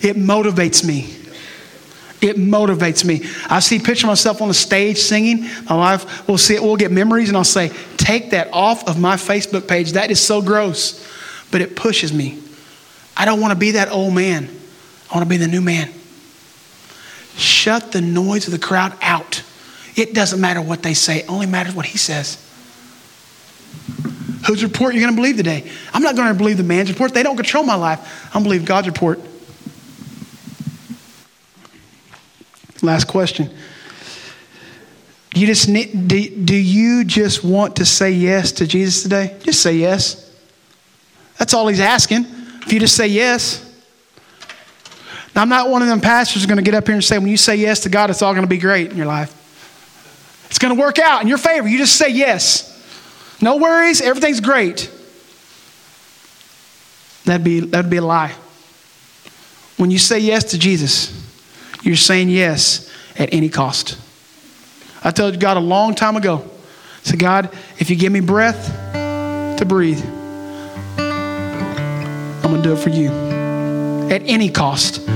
it 0.01 0.17
motivates 0.17 0.85
me. 0.85 1.15
It 2.21 2.37
motivates 2.37 3.05
me. 3.05 3.29
I 3.49 3.61
see 3.61 3.79
picture 3.79 4.07
of 4.07 4.09
myself 4.09 4.41
on 4.43 4.49
the 4.49 4.55
stage 4.55 4.99
singing. 4.99 5.49
My 5.69 5.77
wife 5.77 6.27
will 6.27 6.39
see 6.39 6.55
it. 6.55 6.63
We'll 6.63 6.77
get 6.77 6.91
memories, 6.91 7.29
and 7.29 7.37
I'll 7.37 7.45
say, 7.45 7.71
"Take 7.97 8.31
that 8.31 8.49
off 8.53 8.89
of 8.89 8.99
my 8.99 9.17
Facebook 9.17 9.69
page. 9.69 9.93
That 9.93 10.11
is 10.11 10.19
so 10.19 10.43
gross." 10.43 11.05
But 11.51 11.61
it 11.61 11.77
pushes 11.77 12.13
me. 12.13 12.43
I 13.17 13.25
don't 13.25 13.41
want 13.41 13.53
to 13.53 13.59
be 13.59 13.73
that 13.73 13.91
old 13.91 14.15
man. 14.15 14.49
I 15.11 15.15
want 15.15 15.27
to 15.27 15.29
be 15.29 15.37
the 15.37 15.49
new 15.49 15.61
man. 15.61 15.93
Shut 17.37 17.93
the 17.93 18.01
noise 18.01 18.47
of 18.47 18.53
the 18.53 18.59
crowd 18.59 18.97
out. 19.01 19.43
It 19.97 20.15
doesn't 20.15 20.41
matter 20.41 20.61
what 20.61 20.83
they 20.83 20.95
say. 20.95 21.21
It 21.21 21.31
only 21.31 21.47
matters 21.47 21.75
what 21.75 21.87
he 21.87 21.99
says. 21.99 22.45
Whose 24.47 24.63
report 24.63 24.95
you're 24.95 25.03
going 25.03 25.15
to 25.15 25.17
believe 25.17 25.37
today? 25.37 25.71
I'm 25.93 26.03
not 26.03 26.17
going 26.17 26.29
to 26.29 26.35
believe 26.35 26.57
the 26.57 26.63
man's 26.63 26.91
report. 26.91 27.15
They 27.15 27.23
don't 27.23 27.37
control 27.37 27.65
my 27.65 27.75
life. 27.75 28.35
I'm 28.35 28.43
believe 28.43 28.65
God's 28.65 28.87
report. 28.87 29.21
Last 32.83 33.07
question. 33.07 33.51
You 35.35 35.47
just 35.47 35.69
need, 35.69 36.09
do, 36.09 36.45
do 36.45 36.57
you 36.57 37.05
just 37.05 37.45
want 37.45 37.77
to 37.77 37.85
say 37.85 38.11
yes 38.11 38.53
to 38.53 38.67
Jesus 38.67 39.03
today? 39.03 39.37
Just 39.43 39.63
say 39.63 39.75
yes. 39.77 40.25
That's 41.39 41.55
all 41.55 41.69
he's 41.69 41.81
asking. 41.81 42.27
If 42.63 42.73
you 42.73 42.81
just 42.81 42.97
say 42.97 43.09
yes. 43.09 43.68
Now, 45.35 45.43
I'm 45.43 45.49
not 45.49 45.71
one 45.71 45.83
of 45.83 45.89
them 45.89 46.01
pastors 46.01 46.47
going 46.47 46.57
to 46.57 46.63
get 46.63 46.75
up 46.75 46.87
here 46.87 46.95
and 46.95 47.05
say, 47.05 47.19
when 47.19 47.29
you 47.29 47.37
say 47.37 47.57
yes 47.57 47.81
to 47.81 47.89
God, 47.89 48.11
it's 48.11 48.23
all 48.23 48.33
going 48.33 48.45
to 48.45 48.49
be 48.49 48.59
great 48.59 48.91
in 48.91 48.97
your 48.97 49.07
life. 49.07 49.35
It's 50.49 50.59
going 50.59 50.75
to 50.75 50.81
work 50.81 50.99
out 50.99 51.23
in 51.23 51.29
your 51.29 51.39
favor. 51.39 51.69
You 51.69 51.79
just 51.79 51.97
say 51.97 52.09
yes. 52.09 52.75
No 53.41 53.57
worries, 53.57 54.01
everything's 54.01 54.41
great. 54.41 54.91
That'd 57.25 57.45
be, 57.45 57.61
that'd 57.61 57.91
be 57.91 57.99
a 57.99 58.03
lie. 58.03 58.35
When 59.77 59.91
you 59.91 59.99
say 59.99 60.19
yes 60.19 60.45
to 60.53 60.59
Jesus, 60.59 61.13
you're 61.83 61.95
saying 61.95 62.31
yes 62.31 62.91
at 63.17 63.33
any 63.33 63.49
cost. 63.49 63.99
I 65.05 65.11
told 65.13 65.39
God 65.39 65.57
a 65.57 65.61
long 65.61 65.95
time 65.95 66.17
ago, 66.17 66.39
I 66.39 67.11
said, 67.11 67.19
God, 67.21 67.57
if 67.79 67.91
you 67.91 67.97
give 67.97 68.11
me 68.11 68.21
breath 68.21 68.67
to 69.59 69.65
breathe, 69.65 70.05
I'm 70.99 72.43
going 72.43 72.63
to 72.63 72.63
do 72.63 72.73
it 72.73 72.79
for 72.79 72.91
you 72.91 73.11
at 74.11 74.23
any 74.23 74.51
cost. 74.51 75.07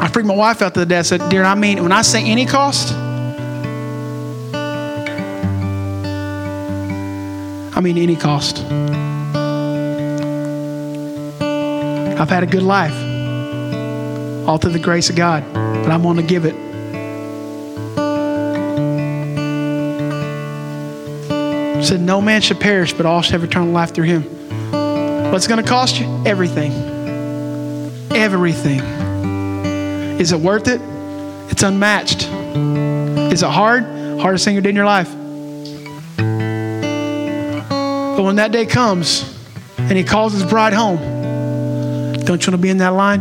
I 0.00 0.08
freaked 0.08 0.28
my 0.28 0.34
wife 0.34 0.62
out 0.62 0.74
to 0.74 0.80
the 0.80 0.86
day. 0.86 0.98
I 0.98 1.02
said, 1.02 1.28
Dear, 1.28 1.44
I 1.44 1.54
mean, 1.54 1.82
when 1.82 1.92
I 1.92 2.02
say 2.02 2.24
any 2.24 2.46
cost, 2.46 2.92
I 7.76 7.80
mean, 7.80 7.98
any 7.98 8.16
cost. 8.16 8.58
I've 12.20 12.28
had 12.28 12.42
a 12.42 12.46
good 12.46 12.62
life, 12.64 12.94
all 14.48 14.58
through 14.58 14.72
the 14.72 14.80
grace 14.80 15.10
of 15.10 15.16
God, 15.16 15.44
but 15.52 15.90
I'm 15.90 16.02
going 16.02 16.16
to 16.16 16.22
give 16.22 16.44
it. 16.44 16.54
Said, 21.84 22.00
No 22.00 22.20
man 22.20 22.40
should 22.40 22.58
perish, 22.58 22.92
but 22.92 23.06
all 23.06 23.22
should 23.22 23.32
have 23.32 23.44
eternal 23.44 23.70
life 23.70 23.94
through 23.94 24.06
him. 24.06 24.22
What's 25.32 25.46
going 25.46 25.62
to 25.62 25.68
cost 25.68 26.00
you? 26.00 26.06
Everything. 26.26 26.72
Everything. 28.12 28.97
Is 30.18 30.32
it 30.32 30.40
worth 30.40 30.66
it? 30.66 30.80
It's 31.50 31.62
unmatched. 31.62 32.24
Is 33.32 33.42
it 33.42 33.48
hard? 33.48 33.84
Hardest 34.20 34.44
thing 34.44 34.56
you 34.56 34.60
did 34.60 34.70
in 34.70 34.76
your 34.76 34.84
life. 34.84 35.08
But 38.16 38.24
when 38.24 38.36
that 38.36 38.50
day 38.50 38.66
comes 38.66 39.36
and 39.78 39.92
he 39.92 40.02
calls 40.02 40.32
his 40.32 40.42
bride 40.44 40.72
home, 40.72 40.98
don't 42.24 42.44
you 42.44 42.50
want 42.50 42.58
to 42.58 42.58
be 42.58 42.68
in 42.68 42.78
that 42.78 42.88
line? 42.88 43.20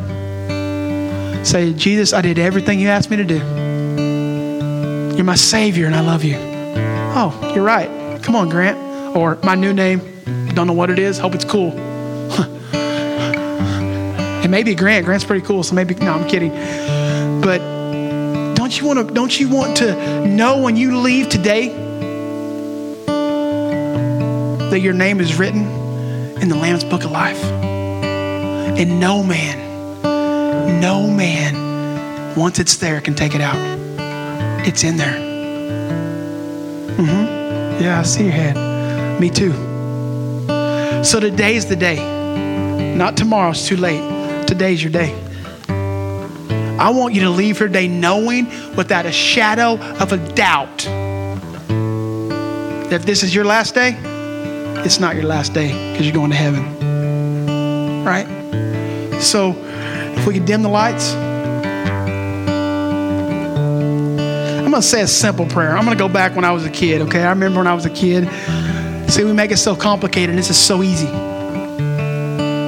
Say, 1.45 1.73
Jesus, 1.73 2.13
I 2.13 2.21
did 2.21 2.39
everything 2.39 2.79
you 2.79 2.87
asked 2.89 3.11
me 3.11 3.17
to 3.17 3.23
do. 3.23 3.37
You're 5.15 5.23
my 5.23 5.35
Savior 5.35 5.85
and 5.85 5.95
I 5.95 6.01
love 6.01 6.23
you. 6.23 6.35
Oh, 6.39 7.53
you're 7.53 7.63
right. 7.63 7.89
Come 8.23 8.35
on, 8.35 8.49
Grant. 8.49 9.15
Or 9.15 9.37
my 9.43 9.55
new 9.55 9.71
name, 9.71 10.01
don't 10.53 10.67
know 10.67 10.73
what 10.73 10.89
it 10.89 10.99
is, 10.99 11.17
hope 11.19 11.35
it's 11.35 11.45
cool. 11.45 11.71
It 14.47 14.49
may 14.49 14.63
be 14.63 14.73
Grant. 14.75 15.05
Grant's 15.05 15.25
pretty 15.25 15.45
cool, 15.45 15.61
so 15.61 15.75
maybe, 15.75 15.93
no, 15.95 16.13
I'm 16.13 16.25
kidding. 16.25 16.51
But 17.41 17.57
don't 18.55 18.79
you 18.79 18.87
want 18.87 19.05
to, 19.05 19.13
don't 19.13 19.37
you 19.37 19.49
want 19.49 19.75
to 19.77 20.25
know 20.25 20.61
when 20.61 20.77
you 20.77 20.97
leave 20.99 21.27
today 21.27 21.67
that 24.69 24.79
your 24.79 24.93
name 24.93 25.19
is 25.19 25.37
written 25.37 25.63
in 26.41 26.47
the 26.47 26.55
Lamb's 26.55 26.85
book 26.85 27.03
of 27.03 27.11
life. 27.11 27.43
And 27.43 29.01
no 29.01 29.21
man, 29.21 30.01
no 30.79 31.09
man, 31.09 32.35
once 32.37 32.57
it's 32.57 32.77
there, 32.77 33.01
can 33.01 33.15
take 33.15 33.35
it 33.35 33.41
out. 33.41 33.57
It's 34.65 34.85
in 34.85 34.95
there. 34.95 35.19
Mm-hmm. 36.95 37.83
Yeah, 37.83 37.99
I 37.99 38.03
see 38.03 38.23
your 38.23 38.31
head. 38.31 39.19
Me 39.19 39.29
too. 39.29 39.51
So 41.03 41.19
today's 41.19 41.65
the 41.65 41.75
day. 41.75 41.97
Not 42.95 43.17
tomorrow, 43.17 43.49
it's 43.49 43.67
too 43.67 43.75
late. 43.75 44.06
Today's 44.47 44.81
your 44.81 44.91
day. 44.91 45.13
I 46.79 46.89
want 46.91 47.13
you 47.13 47.21
to 47.21 47.29
leave 47.29 47.59
your 47.59 47.69
day 47.69 47.87
knowing 47.87 48.45
without 48.75 49.05
a 49.05 49.11
shadow 49.11 49.77
of 49.77 50.13
a 50.13 50.17
doubt 50.33 50.77
that 52.85 52.93
if 52.93 53.05
this 53.05 53.23
is 53.23 53.35
your 53.35 53.43
last 53.43 53.75
day, 53.75 53.97
it's 54.85 54.99
not 54.99 55.15
your 55.15 55.25
last 55.25 55.53
day 55.53 55.91
because 55.91 56.05
you're 56.05 56.15
going 56.15 56.31
to 56.31 56.37
heaven. 56.37 58.03
Right? 58.05 58.25
So, 59.21 59.53
if 60.15 60.25
we 60.25 60.35
could 60.35 60.45
dim 60.45 60.61
the 60.61 60.69
lights, 60.69 61.13
I'm 64.63 64.71
going 64.71 64.81
to 64.81 64.81
say 64.81 65.01
a 65.01 65.07
simple 65.07 65.45
prayer. 65.45 65.75
I'm 65.75 65.83
going 65.83 65.97
to 65.97 66.01
go 66.01 66.07
back 66.07 66.35
when 66.35 66.45
I 66.45 66.51
was 66.51 66.65
a 66.65 66.69
kid, 66.69 67.01
okay? 67.01 67.23
I 67.23 67.29
remember 67.29 67.59
when 67.59 67.67
I 67.67 67.73
was 67.73 67.85
a 67.85 67.89
kid. 67.89 68.29
See, 69.09 69.23
we 69.23 69.33
make 69.33 69.51
it 69.51 69.57
so 69.57 69.75
complicated, 69.75 70.29
and 70.29 70.37
this 70.39 70.49
is 70.49 70.57
so 70.57 70.83
easy. 70.83 71.07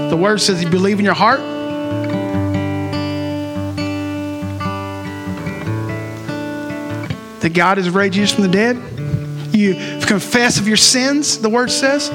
The 0.09 0.17
word 0.19 0.41
says, 0.41 0.63
you 0.63 0.69
believe 0.69 0.99
in 0.99 1.05
your 1.05 1.13
heart, 1.13 1.39
that 7.41 7.54
God 7.54 7.78
has 7.78 7.89
raised 7.89 8.13
Jesus 8.13 8.36
from 8.36 8.43
the 8.43 8.49
dead, 8.49 8.78
you 9.54 9.73
confess 10.06 10.60
of 10.60 10.67
your 10.67 10.78
sins, 10.78 11.39
the 11.39 11.49
word 11.49 11.71
says, 11.71 12.08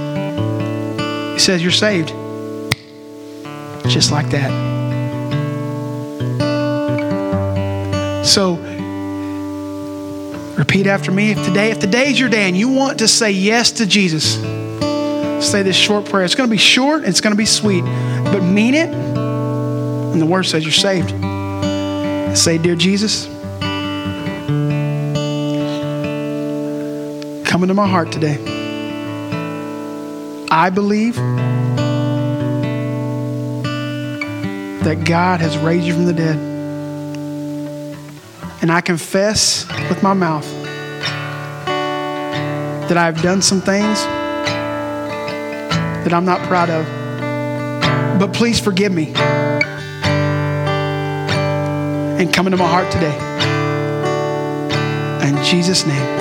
he 1.34 1.38
says 1.38 1.62
you're 1.62 1.72
saved. 1.72 2.08
Just 3.88 4.10
like 4.12 4.30
that. 4.30 4.50
So 8.24 8.54
repeat 10.56 10.86
after 10.86 11.12
me. 11.12 11.32
If 11.32 11.44
today, 11.44 11.70
if 11.70 11.80
today's 11.80 12.18
your 12.18 12.28
day 12.28 12.48
and 12.48 12.56
you 12.56 12.68
want 12.68 13.00
to 13.00 13.08
say 13.08 13.30
yes 13.30 13.72
to 13.72 13.86
Jesus, 13.86 14.34
say 15.44 15.62
this 15.62 15.76
short 15.76 16.06
prayer. 16.06 16.24
It's 16.24 16.34
going 16.34 16.48
to 16.48 16.50
be 16.50 16.56
short, 16.56 17.04
it's 17.04 17.20
going 17.20 17.32
to 17.32 17.36
be 17.36 17.46
sweet, 17.46 17.84
but 18.24 18.42
mean 18.42 18.74
it. 18.74 18.88
And 18.88 20.20
the 20.20 20.26
word 20.26 20.44
says 20.44 20.64
you're 20.64 20.72
saved. 20.72 21.10
Say, 22.36 22.58
Dear 22.58 22.76
Jesus, 22.76 23.26
come 27.64 27.70
into 27.70 27.80
my 27.80 27.88
heart 27.88 28.12
today. 28.12 28.36
I 30.50 30.68
believe 30.68 31.16
that 34.84 35.04
God 35.06 35.40
has 35.40 35.56
raised 35.56 35.86
you 35.86 35.94
from 35.94 36.04
the 36.04 36.12
dead. 36.12 36.36
And 38.60 38.70
I 38.70 38.82
confess 38.82 39.66
with 39.88 40.02
my 40.02 40.12
mouth 40.12 40.46
that 42.88 42.98
I've 42.98 43.22
done 43.22 43.40
some 43.40 43.62
things 43.62 44.02
that 46.04 46.12
I'm 46.12 46.26
not 46.26 46.46
proud 46.46 46.68
of. 46.68 46.84
But 48.18 48.34
please 48.34 48.60
forgive 48.60 48.92
me 48.92 49.14
and 52.20 52.30
come 52.30 52.46
into 52.46 52.58
my 52.58 52.68
heart 52.68 52.92
today. 52.92 53.16
In 55.26 55.42
Jesus' 55.42 55.86
name. 55.86 56.13